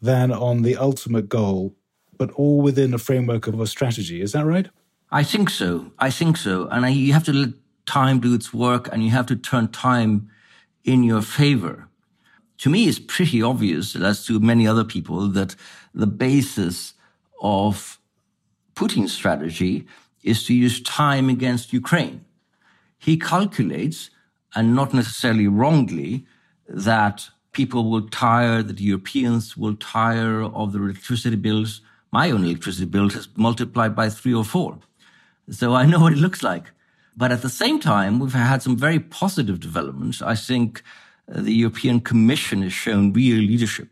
than 0.01 0.31
on 0.31 0.61
the 0.61 0.77
ultimate 0.77 1.29
goal, 1.29 1.75
but 2.17 2.31
all 2.31 2.61
within 2.61 2.93
a 2.93 2.99
framework 2.99 3.47
of 3.47 3.59
a 3.59 3.67
strategy. 3.67 4.21
Is 4.21 4.31
that 4.33 4.45
right? 4.45 4.69
I 5.11 5.23
think 5.23 5.49
so. 5.49 5.91
I 5.99 6.09
think 6.09 6.37
so. 6.37 6.67
And 6.67 6.85
I, 6.85 6.89
you 6.89 7.13
have 7.13 7.23
to 7.25 7.33
let 7.33 7.53
time 7.85 8.19
do 8.19 8.33
its 8.33 8.53
work 8.53 8.87
and 8.91 9.03
you 9.03 9.09
have 9.11 9.25
to 9.27 9.35
turn 9.35 9.67
time 9.67 10.29
in 10.83 11.03
your 11.03 11.21
favor. 11.21 11.87
To 12.59 12.69
me, 12.69 12.87
it's 12.87 12.99
pretty 12.99 13.41
obvious, 13.41 13.95
as 13.95 14.25
to 14.25 14.39
many 14.39 14.67
other 14.67 14.83
people, 14.83 15.27
that 15.29 15.55
the 15.93 16.07
basis 16.07 16.93
of 17.41 17.99
Putin's 18.75 19.13
strategy 19.13 19.87
is 20.23 20.45
to 20.45 20.53
use 20.53 20.81
time 20.81 21.29
against 21.29 21.73
Ukraine. 21.73 22.23
He 22.99 23.17
calculates, 23.17 24.11
and 24.55 24.75
not 24.75 24.93
necessarily 24.93 25.47
wrongly, 25.47 26.25
that 26.67 27.29
people 27.51 27.89
will 27.89 28.07
tire, 28.09 28.61
that 28.61 28.79
Europeans 28.79 29.57
will 29.57 29.75
tire 29.75 30.43
of 30.43 30.71
the 30.71 30.79
electricity 30.79 31.35
bills. 31.35 31.81
My 32.11 32.29
own 32.29 32.43
electricity 32.45 32.85
bill 32.85 33.09
has 33.09 33.27
multiplied 33.35 33.95
by 33.95 34.09
three 34.09 34.33
or 34.33 34.45
four. 34.45 34.79
So 35.49 35.73
I 35.73 35.85
know 35.85 35.99
what 35.99 36.13
it 36.13 36.19
looks 36.19 36.43
like. 36.43 36.71
But 37.15 37.31
at 37.31 37.41
the 37.41 37.49
same 37.49 37.79
time, 37.79 38.19
we've 38.19 38.33
had 38.33 38.61
some 38.61 38.77
very 38.77 38.99
positive 38.99 39.59
developments. 39.59 40.21
I 40.21 40.35
think 40.35 40.81
uh, 41.31 41.41
the 41.41 41.53
European 41.53 41.99
Commission 41.99 42.61
has 42.61 42.73
shown 42.73 43.13
real 43.13 43.37
leadership. 43.37 43.89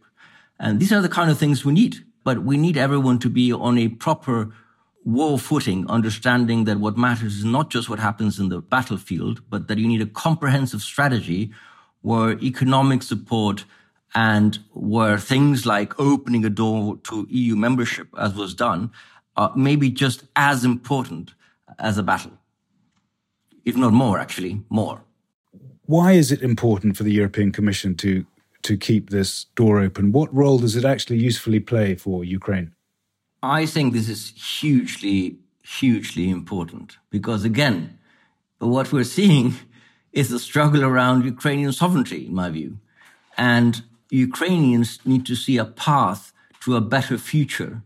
And 0.59 0.79
these 0.79 0.93
are 0.93 1.01
the 1.01 1.09
kind 1.09 1.29
of 1.29 1.37
things 1.37 1.65
we 1.65 1.73
need. 1.73 2.05
But 2.23 2.43
we 2.43 2.57
need 2.57 2.77
everyone 2.77 3.19
to 3.19 3.29
be 3.29 3.51
on 3.51 3.77
a 3.77 3.89
proper 3.89 4.53
war 5.05 5.39
footing, 5.39 5.87
understanding 5.89 6.65
that 6.65 6.79
what 6.79 6.97
matters 6.97 7.37
is 7.37 7.45
not 7.45 7.69
just 7.69 7.89
what 7.89 7.99
happens 7.99 8.39
in 8.39 8.49
the 8.49 8.61
battlefield, 8.61 9.41
but 9.49 9.67
that 9.67 9.77
you 9.77 9.87
need 9.87 10.01
a 10.01 10.05
comprehensive 10.05 10.81
strategy 10.81 11.51
where 12.01 12.37
economic 12.39 13.03
support 13.03 13.65
and 14.15 14.59
where 14.73 15.17
things 15.17 15.65
like 15.65 15.99
opening 15.99 16.43
a 16.45 16.49
door 16.49 16.97
to 17.03 17.27
EU 17.29 17.55
membership, 17.55 18.07
as 18.17 18.33
was 18.33 18.53
done, 18.53 18.91
are 19.37 19.53
maybe 19.55 19.89
just 19.89 20.23
as 20.35 20.65
important 20.65 21.33
as 21.77 21.97
a 21.97 22.03
battle 22.03 22.31
if 23.69 23.77
not 23.77 23.93
more, 23.93 24.19
actually, 24.19 24.61
more. 24.69 25.01
Why 25.85 26.13
is 26.13 26.31
it 26.31 26.41
important 26.41 26.97
for 26.97 27.03
the 27.03 27.13
European 27.13 27.51
Commission 27.51 27.95
to 28.03 28.25
to 28.61 28.77
keep 28.77 29.09
this 29.09 29.45
door 29.55 29.79
open? 29.79 30.11
What 30.11 30.33
role 30.35 30.59
does 30.59 30.75
it 30.75 30.85
actually 30.85 31.19
usefully 31.19 31.61
play 31.61 31.95
for 31.95 32.25
Ukraine? 32.25 32.73
I 33.41 33.65
think 33.65 33.93
this 33.93 34.09
is 34.09 34.33
hugely, 34.59 35.37
hugely 35.63 36.29
important 36.29 36.97
because 37.09 37.45
again, 37.45 37.97
what 38.59 38.91
we're 38.91 39.15
seeing 39.19 39.53
is 40.11 40.31
a 40.31 40.39
struggle 40.39 40.83
around 40.83 41.23
Ukrainian 41.23 41.71
sovereignty, 41.71 42.25
in 42.27 42.35
my 42.35 42.49
view. 42.49 42.71
And 43.37 43.83
Ukrainians 44.09 44.99
need 45.05 45.25
to 45.27 45.35
see 45.35 45.57
a 45.57 45.65
path 45.65 46.33
to 46.63 46.75
a 46.75 46.81
better 46.81 47.17
future. 47.17 47.81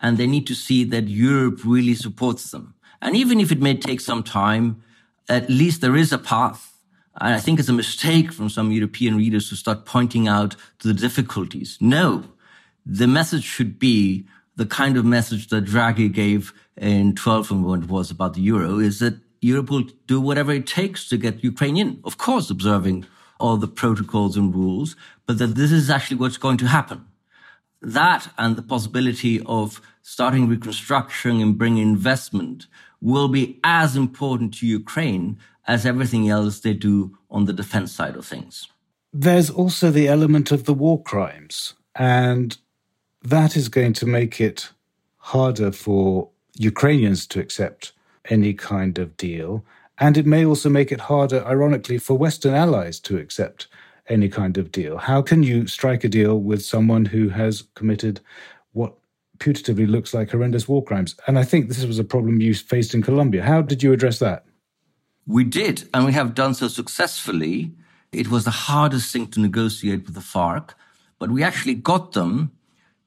And 0.00 0.16
they 0.16 0.26
need 0.26 0.46
to 0.46 0.54
see 0.54 0.84
that 0.84 1.08
Europe 1.08 1.60
really 1.64 1.94
supports 1.94 2.50
them. 2.50 2.74
And 3.02 3.14
even 3.16 3.40
if 3.40 3.52
it 3.52 3.60
may 3.60 3.74
take 3.74 4.00
some 4.00 4.22
time, 4.22 4.82
at 5.28 5.48
least 5.48 5.80
there 5.80 5.96
is 5.96 6.12
a 6.12 6.18
path. 6.18 6.72
And 7.20 7.34
I 7.34 7.40
think 7.40 7.58
it's 7.58 7.68
a 7.68 7.72
mistake 7.72 8.32
from 8.32 8.48
some 8.48 8.72
European 8.72 9.16
readers 9.16 9.48
to 9.48 9.56
start 9.56 9.86
pointing 9.86 10.26
out 10.28 10.56
the 10.82 10.94
difficulties. 10.94 11.78
No, 11.80 12.24
the 12.84 13.06
message 13.06 13.44
should 13.44 13.78
be 13.78 14.26
the 14.56 14.66
kind 14.66 14.96
of 14.96 15.04
message 15.04 15.48
that 15.48 15.64
Draghi 15.64 16.12
gave 16.12 16.52
in 16.76 17.14
12 17.14 17.50
when 17.64 17.82
it 17.84 17.88
was 17.88 18.10
about 18.10 18.34
the 18.34 18.40
euro 18.40 18.78
is 18.78 18.98
that 18.98 19.14
Europe 19.40 19.70
will 19.70 19.84
do 20.06 20.20
whatever 20.20 20.52
it 20.52 20.66
takes 20.66 21.08
to 21.08 21.16
get 21.16 21.44
Ukraine 21.44 21.76
in. 21.76 22.00
Of 22.04 22.18
course, 22.18 22.50
observing 22.50 23.06
all 23.38 23.56
the 23.56 23.68
protocols 23.68 24.36
and 24.36 24.54
rules, 24.54 24.96
but 25.26 25.38
that 25.38 25.54
this 25.54 25.70
is 25.70 25.90
actually 25.90 26.16
what's 26.16 26.36
going 26.36 26.56
to 26.58 26.66
happen. 26.66 27.04
That 27.82 28.28
and 28.38 28.56
the 28.56 28.62
possibility 28.62 29.42
of 29.44 29.82
starting 30.02 30.48
reconstruction 30.48 31.40
and 31.40 31.58
bringing 31.58 31.82
investment 31.82 32.66
will 33.04 33.28
be 33.28 33.60
as 33.62 33.96
important 33.96 34.54
to 34.54 34.66
Ukraine 34.66 35.38
as 35.68 35.84
everything 35.84 36.30
else 36.30 36.60
they 36.60 36.72
do 36.72 37.16
on 37.30 37.44
the 37.44 37.52
defense 37.52 37.92
side 37.92 38.16
of 38.16 38.26
things. 38.26 38.66
There's 39.12 39.50
also 39.50 39.90
the 39.90 40.08
element 40.08 40.50
of 40.50 40.64
the 40.64 40.72
war 40.72 41.02
crimes, 41.02 41.74
and 41.94 42.56
that 43.22 43.56
is 43.56 43.68
going 43.68 43.92
to 43.94 44.06
make 44.06 44.40
it 44.40 44.70
harder 45.18 45.70
for 45.70 46.30
Ukrainians 46.56 47.26
to 47.28 47.40
accept 47.40 47.92
any 48.30 48.54
kind 48.54 48.98
of 48.98 49.16
deal. 49.18 49.64
And 49.98 50.16
it 50.16 50.26
may 50.26 50.44
also 50.46 50.70
make 50.70 50.90
it 50.90 51.00
harder, 51.00 51.44
ironically, 51.44 51.98
for 51.98 52.14
Western 52.16 52.54
allies 52.54 52.98
to 53.00 53.18
accept 53.18 53.68
any 54.08 54.28
kind 54.28 54.56
of 54.56 54.72
deal. 54.72 54.96
How 54.96 55.20
can 55.20 55.42
you 55.42 55.66
strike 55.66 56.04
a 56.04 56.08
deal 56.08 56.40
with 56.40 56.64
someone 56.64 57.04
who 57.04 57.28
has 57.28 57.64
committed 57.74 58.20
what 58.72 58.94
putatively 59.38 59.88
looks 59.88 60.14
like 60.14 60.30
horrendous 60.30 60.68
war 60.68 60.82
crimes. 60.82 61.16
And 61.26 61.38
I 61.38 61.44
think 61.44 61.68
this 61.68 61.84
was 61.84 61.98
a 61.98 62.04
problem 62.04 62.40
you 62.40 62.54
faced 62.54 62.94
in 62.94 63.02
Colombia. 63.02 63.42
How 63.42 63.62
did 63.62 63.82
you 63.82 63.92
address 63.92 64.18
that? 64.18 64.44
We 65.26 65.44
did, 65.44 65.88
and 65.92 66.04
we 66.04 66.12
have 66.12 66.34
done 66.34 66.54
so 66.54 66.68
successfully. 66.68 67.72
It 68.12 68.28
was 68.28 68.44
the 68.44 68.50
hardest 68.50 69.12
thing 69.12 69.28
to 69.28 69.40
negotiate 69.40 70.04
with 70.04 70.14
the 70.14 70.20
FARC, 70.20 70.74
but 71.18 71.30
we 71.30 71.42
actually 71.42 71.74
got 71.74 72.12
them 72.12 72.52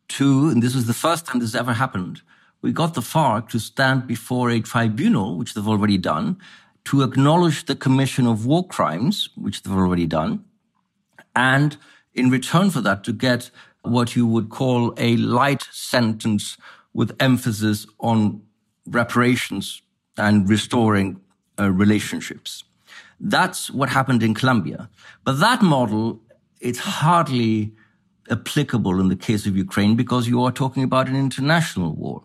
to, 0.09 0.49
and 0.49 0.63
this 0.63 0.75
was 0.75 0.87
the 0.87 0.93
first 0.93 1.25
time 1.25 1.39
this 1.39 1.55
ever 1.55 1.73
happened, 1.73 2.21
we 2.61 2.71
got 2.71 2.93
the 2.95 3.01
FARC 3.01 3.49
to 3.49 3.59
stand 3.59 4.07
before 4.07 4.49
a 4.49 4.59
tribunal, 4.59 5.37
which 5.37 5.53
they've 5.53 5.67
already 5.67 5.97
done, 5.97 6.37
to 6.85 7.03
acknowledge 7.03 7.65
the 7.65 7.75
commission 7.75 8.25
of 8.25 8.45
war 8.45 8.65
crimes, 8.67 9.29
which 9.35 9.61
they've 9.61 9.73
already 9.73 10.07
done, 10.07 10.43
and 11.35 11.77
in 12.13 12.31
return 12.31 12.71
for 12.71 12.81
that, 12.81 13.03
to 13.03 13.13
get 13.13 13.51
what 13.81 14.15
you 14.15 14.27
would 14.27 14.49
call 14.49 14.93
a 14.97 15.17
light 15.17 15.67
sentence 15.71 16.57
with 16.93 17.15
emphasis 17.19 17.85
on 17.99 18.41
reparations 18.85 19.81
and 20.17 20.49
restoring 20.49 21.19
uh, 21.59 21.71
relationships. 21.71 22.63
That's 23.19 23.71
what 23.71 23.89
happened 23.89 24.23
in 24.23 24.33
Colombia. 24.33 24.89
But 25.23 25.39
that 25.39 25.61
model, 25.61 26.21
it's 26.59 26.79
hardly 26.79 27.73
applicable 28.29 28.99
in 28.99 29.07
the 29.09 29.15
case 29.15 29.45
of 29.45 29.55
Ukraine 29.55 29.95
because 29.95 30.27
you 30.27 30.43
are 30.43 30.51
talking 30.51 30.83
about 30.83 31.07
an 31.07 31.15
international 31.15 31.93
war. 31.93 32.23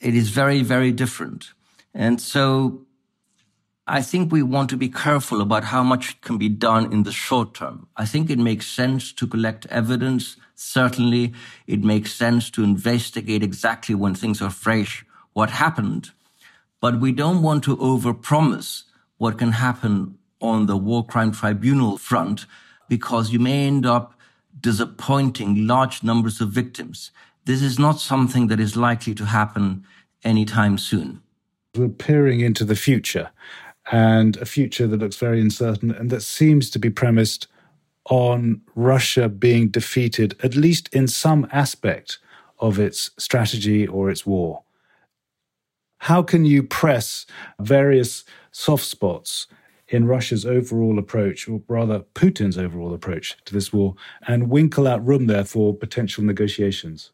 It 0.00 0.14
is 0.14 0.30
very, 0.30 0.62
very 0.62 0.92
different. 0.92 1.52
And 1.94 2.20
so 2.20 2.86
I 3.90 4.02
think 4.02 4.30
we 4.30 4.42
want 4.42 4.68
to 4.68 4.76
be 4.76 4.90
careful 4.90 5.40
about 5.40 5.64
how 5.64 5.82
much 5.82 6.20
can 6.20 6.36
be 6.36 6.50
done 6.50 6.92
in 6.92 7.04
the 7.04 7.12
short 7.12 7.54
term. 7.54 7.86
I 7.96 8.04
think 8.04 8.28
it 8.28 8.38
makes 8.38 8.66
sense 8.66 9.12
to 9.12 9.26
collect 9.26 9.64
evidence. 9.66 10.36
Certainly, 10.54 11.32
it 11.66 11.82
makes 11.82 12.12
sense 12.12 12.50
to 12.50 12.62
investigate 12.62 13.42
exactly 13.42 13.94
when 13.94 14.14
things 14.14 14.42
are 14.42 14.50
fresh 14.50 15.06
what 15.32 15.48
happened. 15.48 16.10
But 16.82 17.00
we 17.00 17.12
don't 17.12 17.40
want 17.40 17.64
to 17.64 17.78
overpromise 17.78 18.82
what 19.16 19.38
can 19.38 19.52
happen 19.52 20.18
on 20.38 20.66
the 20.66 20.76
war 20.76 21.06
crime 21.06 21.32
tribunal 21.32 21.96
front 21.96 22.44
because 22.90 23.32
you 23.32 23.38
may 23.38 23.66
end 23.66 23.86
up 23.86 24.12
disappointing 24.60 25.66
large 25.66 26.02
numbers 26.02 26.42
of 26.42 26.50
victims. 26.50 27.10
This 27.46 27.62
is 27.62 27.78
not 27.78 28.00
something 28.00 28.48
that 28.48 28.60
is 28.60 28.76
likely 28.76 29.14
to 29.14 29.24
happen 29.24 29.86
anytime 30.22 30.76
soon. 30.76 31.22
We're 31.74 31.88
peering 31.88 32.40
into 32.40 32.64
the 32.64 32.76
future 32.76 33.30
and 33.90 34.36
a 34.36 34.44
future 34.44 34.86
that 34.86 35.00
looks 35.00 35.16
very 35.16 35.40
uncertain 35.40 35.90
and 35.90 36.10
that 36.10 36.22
seems 36.22 36.70
to 36.70 36.78
be 36.78 36.90
premised 36.90 37.46
on 38.10 38.60
Russia 38.74 39.28
being 39.28 39.68
defeated, 39.68 40.34
at 40.42 40.54
least 40.54 40.92
in 40.94 41.06
some 41.06 41.46
aspect 41.52 42.18
of 42.58 42.78
its 42.78 43.10
strategy 43.18 43.86
or 43.86 44.10
its 44.10 44.26
war? 44.26 44.62
How 45.98 46.22
can 46.22 46.44
you 46.44 46.62
press 46.62 47.26
various 47.60 48.24
soft 48.50 48.84
spots 48.84 49.46
in 49.88 50.06
Russia's 50.06 50.44
overall 50.44 50.98
approach, 50.98 51.48
or 51.48 51.62
rather 51.66 52.00
Putin's 52.14 52.58
overall 52.58 52.92
approach 52.92 53.36
to 53.46 53.54
this 53.54 53.72
war, 53.72 53.94
and 54.26 54.50
winkle 54.50 54.86
out 54.86 55.06
room 55.06 55.26
there 55.26 55.44
for 55.44 55.74
potential 55.74 56.22
negotiations? 56.22 57.10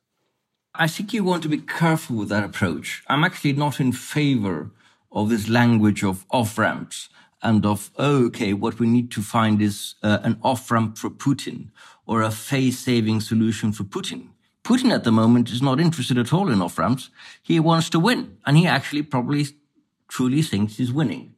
I 0.74 0.88
think 0.88 1.12
you 1.12 1.22
want 1.22 1.44
to 1.44 1.48
be 1.48 1.58
careful 1.58 2.16
with 2.16 2.28
that 2.30 2.42
approach. 2.42 3.04
I'm 3.06 3.22
actually 3.22 3.52
not 3.52 3.78
in 3.78 3.92
favor 3.92 4.70
of 5.14 5.30
this 5.30 5.48
language 5.48 6.02
of 6.04 6.26
off 6.30 6.58
ramps 6.58 7.08
and 7.42 7.64
of, 7.64 7.90
oh, 7.96 8.26
okay, 8.26 8.52
what 8.52 8.78
we 8.78 8.86
need 8.86 9.10
to 9.12 9.22
find 9.22 9.62
is 9.62 9.94
uh, 10.02 10.18
an 10.22 10.38
off 10.42 10.70
ramp 10.70 10.98
for 10.98 11.08
Putin 11.08 11.68
or 12.06 12.22
a 12.22 12.30
face 12.30 12.78
saving 12.80 13.20
solution 13.20 13.72
for 13.72 13.84
Putin. 13.84 14.28
Putin 14.64 14.90
at 14.90 15.04
the 15.04 15.12
moment 15.12 15.50
is 15.50 15.62
not 15.62 15.78
interested 15.78 16.18
at 16.18 16.32
all 16.32 16.50
in 16.50 16.62
off 16.62 16.78
ramps. 16.78 17.10
He 17.42 17.60
wants 17.60 17.90
to 17.90 18.00
win. 18.00 18.38
And 18.46 18.56
he 18.56 18.66
actually 18.66 19.02
probably 19.02 19.46
truly 20.08 20.42
thinks 20.42 20.76
he's 20.76 20.92
winning. 20.92 21.34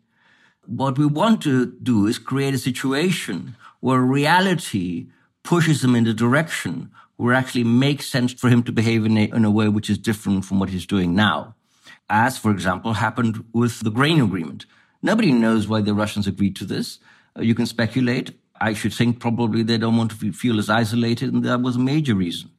What 0.64 0.96
we 0.96 1.06
want 1.06 1.42
to 1.42 1.66
do 1.66 2.06
is 2.06 2.18
create 2.18 2.54
a 2.54 2.58
situation 2.58 3.56
where 3.80 4.00
reality 4.00 5.08
pushes 5.42 5.82
him 5.84 5.94
in 5.94 6.04
the 6.04 6.14
direction 6.14 6.90
where 7.16 7.34
it 7.34 7.38
actually 7.38 7.64
makes 7.64 8.06
sense 8.06 8.32
for 8.32 8.48
him 8.48 8.62
to 8.62 8.72
behave 8.72 9.04
in 9.04 9.16
a, 9.16 9.24
in 9.24 9.44
a 9.44 9.50
way 9.50 9.68
which 9.68 9.90
is 9.90 9.98
different 9.98 10.44
from 10.44 10.58
what 10.58 10.70
he's 10.70 10.86
doing 10.86 11.14
now. 11.14 11.54
As, 12.08 12.38
for 12.38 12.50
example, 12.50 12.94
happened 12.94 13.44
with 13.52 13.80
the 13.80 13.90
grain 13.90 14.20
agreement. 14.20 14.66
Nobody 15.02 15.32
knows 15.32 15.66
why 15.66 15.80
the 15.80 15.94
Russians 15.94 16.26
agreed 16.26 16.56
to 16.56 16.64
this. 16.64 16.98
Uh, 17.36 17.42
you 17.42 17.54
can 17.54 17.66
speculate. 17.66 18.32
I 18.60 18.72
should 18.72 18.94
think 18.94 19.20
probably 19.20 19.62
they 19.62 19.78
don't 19.78 19.96
want 19.96 20.12
to 20.12 20.32
feel 20.32 20.58
as 20.58 20.70
isolated, 20.70 21.32
and 21.32 21.44
that 21.44 21.60
was 21.60 21.76
a 21.76 21.80
major 21.80 22.14
reason. 22.14 22.50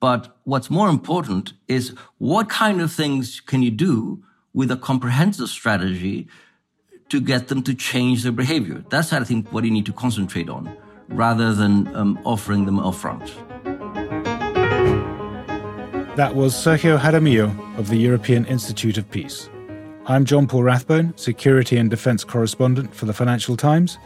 But 0.00 0.36
what's 0.44 0.70
more 0.70 0.88
important 0.88 1.52
is 1.68 1.94
what 2.18 2.48
kind 2.48 2.80
of 2.80 2.92
things 2.92 3.40
can 3.40 3.62
you 3.62 3.70
do 3.70 4.22
with 4.52 4.70
a 4.70 4.76
comprehensive 4.76 5.48
strategy 5.48 6.28
to 7.08 7.20
get 7.20 7.48
them 7.48 7.62
to 7.62 7.74
change 7.74 8.22
their 8.22 8.32
behavior? 8.32 8.84
That's, 8.90 9.12
I 9.12 9.22
think, 9.24 9.52
what 9.52 9.64
you 9.64 9.70
need 9.70 9.86
to 9.86 9.92
concentrate 9.92 10.48
on 10.48 10.76
rather 11.08 11.54
than 11.54 11.94
um, 11.94 12.18
offering 12.24 12.64
them 12.66 12.78
upfront. 12.78 13.30
That 16.16 16.36
was 16.36 16.54
Sergio 16.54 16.96
Jaramillo 16.96 17.76
of 17.76 17.88
the 17.88 17.96
European 17.96 18.44
Institute 18.44 18.98
of 18.98 19.10
Peace. 19.10 19.50
I'm 20.06 20.24
John 20.24 20.46
Paul 20.46 20.62
Rathbone, 20.62 21.12
Security 21.16 21.76
and 21.76 21.90
Defence 21.90 22.22
Correspondent 22.22 22.94
for 22.94 23.06
the 23.06 23.12
Financial 23.12 23.56
Times. 23.56 23.98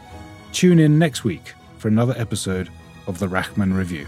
Tune 0.51 0.79
in 0.79 0.97
next 0.97 1.23
week 1.23 1.53
for 1.77 1.87
another 1.87 2.15
episode 2.17 2.71
of 3.05 3.19
the 3.19 3.27
Rachman 3.27 3.77
Review. 3.77 4.07